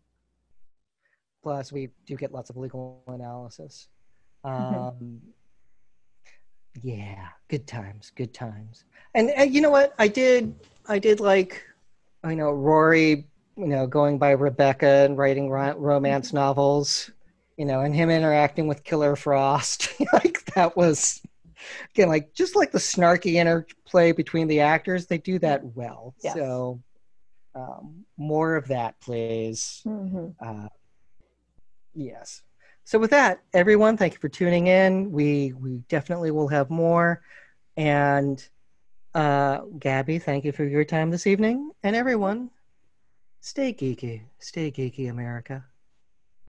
[1.42, 3.88] Plus, we do get lots of legal analysis.
[4.44, 4.74] Mm-hmm.
[4.74, 5.16] Um, mm-hmm.
[6.82, 8.84] Yeah, good times, good times.
[9.14, 9.94] And, and you know what?
[9.98, 10.54] I did,
[10.86, 11.64] I did like,
[12.22, 17.10] I know Rory, you know, going by Rebecca and writing ro- romance novels,
[17.56, 19.92] you know, and him interacting with Killer Frost.
[20.12, 21.20] like that was
[21.94, 25.06] again like just like the snarky interplay between the actors.
[25.06, 26.14] They do that well.
[26.22, 26.34] Yes.
[26.34, 26.82] So
[27.54, 29.82] um, more of that, please.
[29.86, 30.28] Mm-hmm.
[30.40, 30.68] Uh,
[31.94, 32.42] yes.
[32.88, 35.12] So with that, everyone, thank you for tuning in.
[35.12, 37.20] We we definitely will have more.
[37.76, 38.42] And
[39.14, 41.70] uh, Gabby, thank you for your time this evening.
[41.82, 42.48] And everyone,
[43.42, 45.66] stay geeky, stay geeky, America.